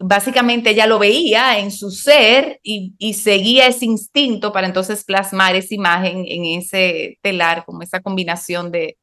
[0.00, 5.74] básicamente ella lo veía en su ser y, seguía ese instinto para entonces plasmar esa
[5.74, 8.96] imagen en ese telar, como esa combinación de,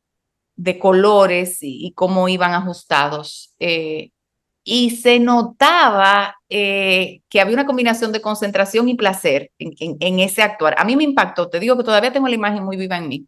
[0.79, 3.53] colores y, cómo iban ajustados.
[3.59, 4.09] Eh,
[4.63, 10.75] y se notaba eh, que había una combinación de concentración y placer en, ese actuar.
[10.77, 13.27] A mí me impactó, te digo que todavía tengo la imagen muy viva en mí.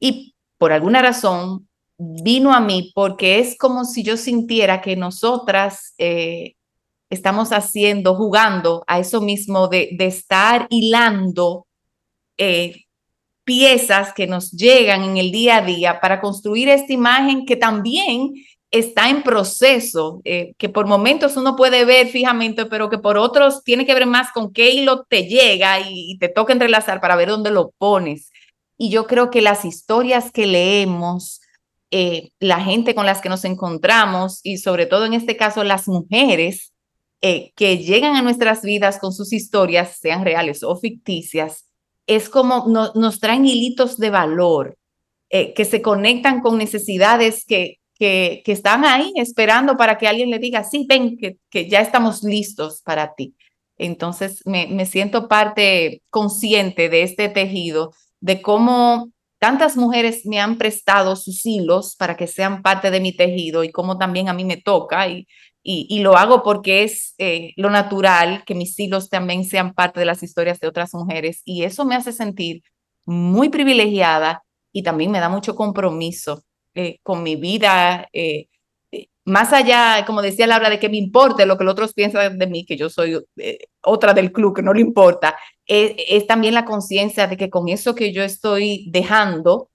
[0.00, 1.68] Y por alguna razón
[1.98, 6.54] vino a mí porque es como si yo sintiera que nosotras eh,
[7.10, 11.66] estamos haciendo, jugando a eso mismo de, de estar hilando
[12.36, 12.84] eh,
[13.44, 18.34] piezas que nos llegan en el día a día para construir esta imagen que también
[18.70, 23.64] está en proceso, eh, que por momentos uno puede ver fijamente, pero que por otros
[23.64, 27.28] tiene que ver más con qué hilo te llega y, te toca entrelazar para ver
[27.30, 28.30] dónde lo pones.
[28.78, 31.40] Y yo creo que las historias que leemos,
[31.90, 35.88] eh, la gente con las que nos encontramos y sobre todo en este caso las
[35.88, 36.72] mujeres,
[37.20, 41.66] eh, que llegan a nuestras vidas con sus historias, sean reales o ficticias,
[42.06, 44.78] es como nos traen hilitos de valor
[45.28, 50.38] eh, que se conectan con necesidades que, que, están ahí esperando para que alguien le
[50.38, 53.34] diga, sí, ven, que, que ya estamos listos para ti.
[53.76, 60.58] Entonces me, me siento parte consciente de este tejido, de cómo tantas mujeres me han
[60.58, 64.44] prestado sus hilos para que sean parte de mi tejido y cómo también a mí
[64.44, 65.26] me toca y,
[65.62, 70.06] y, lo hago porque es eh, lo natural que mis hilos también sean parte de
[70.06, 72.62] las historias de otras mujeres y eso me hace sentir
[73.04, 74.42] muy privilegiada
[74.72, 76.42] y también me da mucho compromiso
[76.74, 78.08] eh, con mi vida.
[78.12, 78.46] Eh,
[79.28, 82.46] más allá, como decía Laura, de que me importe lo que los otros piensan de
[82.46, 83.24] mí, que yo soy
[83.82, 85.36] otra del club, que no le importa,
[85.66, 89.70] es también la conciencia de que con eso que yo estoy dejando,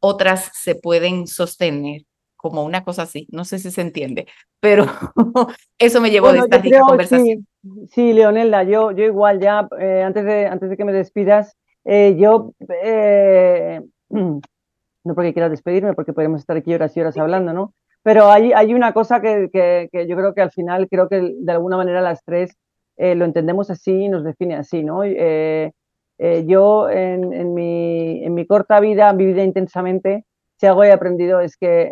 [0.00, 2.02] otras se pueden sostener
[2.36, 4.26] como una cosa así, no sé si se entiende,
[4.60, 4.86] pero
[5.78, 7.46] eso me llevó a esta conversación.
[7.90, 12.14] Sí, Leonelda, yo, yo igual ya, eh, antes, de, antes de que me despidas, eh,
[12.18, 12.52] yo,
[12.84, 13.80] eh,
[14.10, 17.74] no porque quiera despedirme, porque podemos estar aquí horas y horas hablando, ¿no?
[18.06, 21.52] Pero hay, hay una cosa que, que, yo creo que al final, creo que de
[21.52, 22.56] alguna manera las tres
[22.96, 25.04] lo entendemos así y nos define así, ¿no?
[25.04, 30.24] yo en, en, mi, en mi corta vida, vivida intensamente,
[30.58, 31.90] si algo he aprendido es que eh,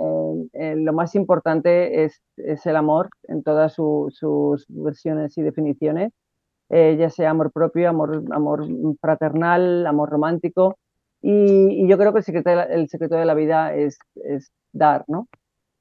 [0.55, 6.13] eh, lo más importante es, es, el amor en todas sus versiones y definiciones,
[6.71, 8.67] eh, ya sea amor propio, amor, amor
[9.01, 10.79] fraternal, amor romántico.
[11.21, 14.51] Y, yo creo que el secreto de la, el secreto de la vida es, es,
[14.73, 15.29] dar, ¿no?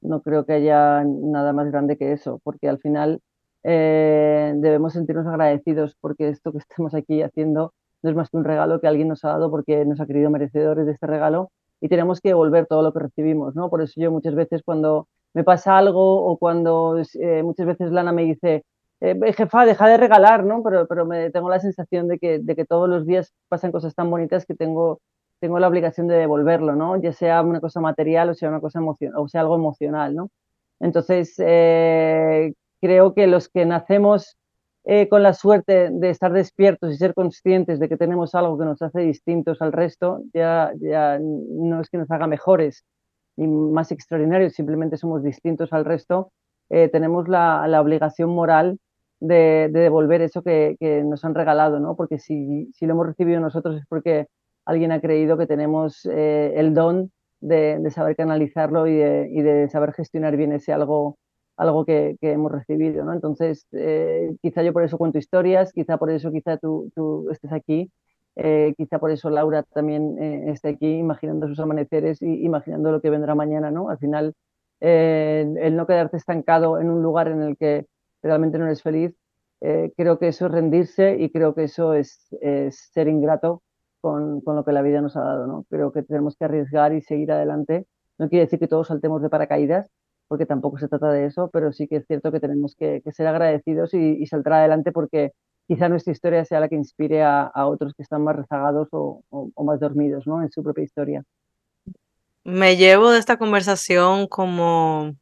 [0.04, 3.22] No creo que haya nada más grande que eso, porque al final
[3.64, 7.74] debemos sentirnos agradecidos porque esto que estamos aquí haciendo
[8.04, 10.30] no es más que un regalo que alguien nos ha dado porque nos ha querido
[10.30, 11.50] merecedores de este regalo
[11.82, 13.70] y tenemos que devolver todo lo que recibimos, ¿no?
[13.70, 18.12] Por eso yo muchas veces cuando me pasa algo o cuando eh, muchas veces Lana
[18.14, 18.64] me dice,
[19.02, 20.64] eh, jefa, deja de regalar, ¿no?
[20.64, 23.96] Pero, pero me tengo la sensación de que, de que todos los días pasan cosas
[23.96, 25.02] tan bonitas que tengo,
[25.44, 26.96] tengo la obligación de devolverlo, ¿no?
[27.02, 30.30] Ya sea una cosa material o sea una cosa emocional, o sea algo emocional, ¿no?
[30.80, 34.38] Entonces, eh, creo que los que nacemos
[34.86, 38.64] eh, con la suerte de estar despiertos y ser conscientes de que tenemos algo que
[38.64, 42.86] nos hace distintos al resto, ya, ya no es que nos haga mejores
[43.36, 46.32] ni más extraordinarios, simplemente somos distintos al resto,
[46.70, 48.80] eh, tenemos la, la, obligación moral
[49.20, 51.98] de, de devolver eso que, que, nos han regalado, ¿no?
[51.98, 54.28] Porque si, si, lo hemos recibido nosotros es porque
[54.66, 57.12] alguien ha creído que tenemos eh, el don
[57.42, 61.18] de, saber canalizarlo y de, saber gestionar bien ese algo
[61.86, 63.14] que, hemos recibido, ¿no?
[63.14, 66.90] Entonces, eh, quizá yo por eso cuento historias, quizá por eso quizá tú,
[67.32, 67.92] estés aquí,
[68.36, 70.18] eh, quizá por eso Laura también
[70.50, 73.90] esté aquí imaginando sus amaneceres y imaginando lo que vendrá mañana, ¿no?
[73.90, 74.34] Al final,
[74.80, 77.86] el no quedarte estancado en un lugar en el que
[78.22, 79.14] realmente no eres feliz,
[79.60, 82.28] creo que eso es rendirse y creo que eso es,
[82.72, 83.62] ser ingrato
[84.04, 85.66] con, con, lo que la vida nos ha dado, ¿no?
[85.70, 87.88] Creo que tenemos que arriesgar y seguir adelante.
[88.18, 89.90] No quiere decir que todos saltemos de paracaídas,
[90.28, 93.28] porque tampoco se trata de eso, pero sí que es cierto que tenemos que, ser
[93.28, 95.32] agradecidos y, saltar adelante porque
[95.68, 99.24] quizá nuestra historia sea la que inspire a, otros que están más rezagados o,
[99.64, 100.42] más dormidos ¿no?
[100.42, 101.24] en su propia historia.
[102.44, 105.14] Me llevo de esta conversación como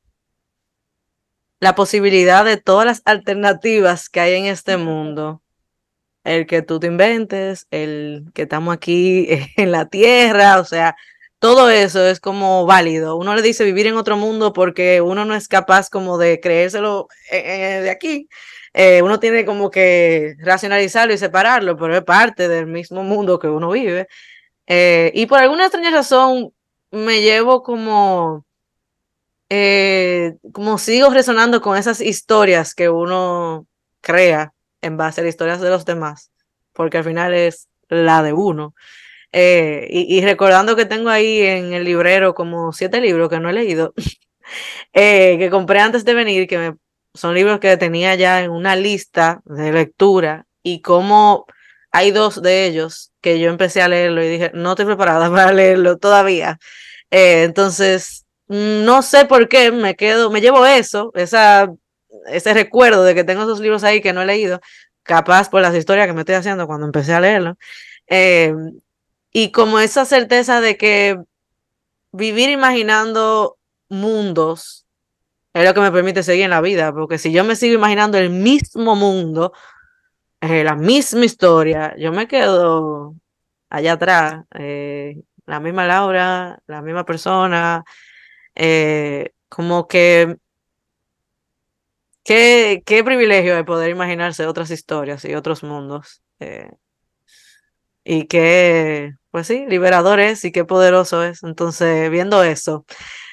[1.59, 5.41] la posibilidad de todas las alternativas que hay en este mundo.
[6.23, 9.27] El que tú te inventes, el que estamos aquí
[9.57, 10.95] en la tierra, o sea,
[11.41, 13.17] todo eso es como válido.
[13.17, 17.07] Uno le dice vivir en otro mundo porque uno no es capaz como de creérselo
[17.31, 18.29] eh, eh, de aquí.
[18.73, 23.47] Eh, uno tiene como que racionalizarlo y separarlo, pero es parte del mismo mundo que
[23.47, 24.07] uno vive.
[25.13, 26.53] y por alguna extraña razón
[26.91, 28.45] me llevo como
[30.53, 33.67] como sigo resonando con esas historias que uno
[34.01, 36.31] crea en base a las historias de los demás,
[36.73, 38.73] porque al final es la de uno.
[39.33, 43.53] Eh, y, recordando que tengo ahí en el librero como siete libros que no he
[43.53, 43.93] leído,
[44.93, 46.75] eh, que compré antes de venir, que
[47.13, 51.45] son libros que tenía ya en una lista de lectura, y como
[51.91, 55.53] hay dos de ellos que yo empecé a leerlo y dije, no estoy preparada para
[55.53, 56.59] leerlo todavía.
[57.09, 61.71] entonces, no sé por qué me quedo, me llevo eso, esa,
[62.27, 64.59] ese recuerdo de que tengo esos libros ahí que no he leído,
[65.03, 67.57] capaz por las historias que me estoy haciendo cuando empecé a leerlo.
[68.07, 68.53] Eh,
[69.31, 71.17] y como esa certeza de que
[72.11, 73.57] vivir imaginando
[73.89, 74.85] mundos
[75.53, 78.17] es lo que me permite seguir en la vida, porque si yo me sigo imaginando
[78.17, 79.53] el mismo mundo,
[80.39, 83.15] eh, la misma historia, yo me quedo
[83.69, 87.83] allá atrás, eh, la misma Laura, la misma persona,
[88.55, 90.37] eh, como que
[92.23, 96.21] qué, qué privilegio de poder imaginarse otras historias y otros mundos.
[96.39, 96.69] Eh,
[98.03, 101.43] y qué, pues sí, liberador es y qué poderoso es.
[101.43, 102.85] Entonces, viendo eso,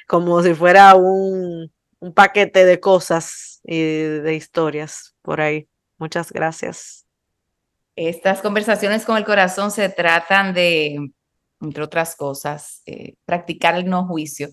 [0.07, 5.69] como si fuera un, un paquete de cosas y de historias por ahí.
[5.99, 7.07] Muchas gracias.
[7.97, 11.11] Estas conversaciones con el corazón se tratan de,
[11.61, 14.51] entre otras cosas, eh, practicar el no juicio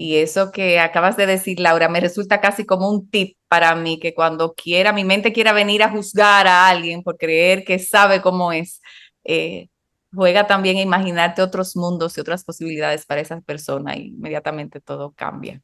[0.00, 3.98] y eso que acabas de decir, Laura, me resulta casi como un tip para mí,
[3.98, 8.20] que cuando quiera, mi mente quiera venir a juzgar a alguien por creer que sabe
[8.20, 8.80] cómo es,
[9.24, 9.66] eh,
[10.14, 15.10] juega también a imaginarte otros mundos y otras posibilidades para esa persona y inmediatamente todo
[15.16, 15.60] cambia.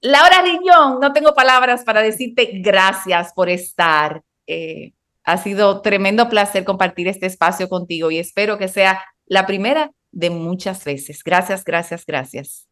[0.00, 4.24] Laura Riñón, no tengo palabras para decirte gracias por estar.
[4.48, 9.92] Eh, ha sido tremendo placer compartir este espacio contigo y espero que sea la primera
[10.10, 11.22] de muchas veces.
[11.22, 12.71] Gracias, gracias, gracias.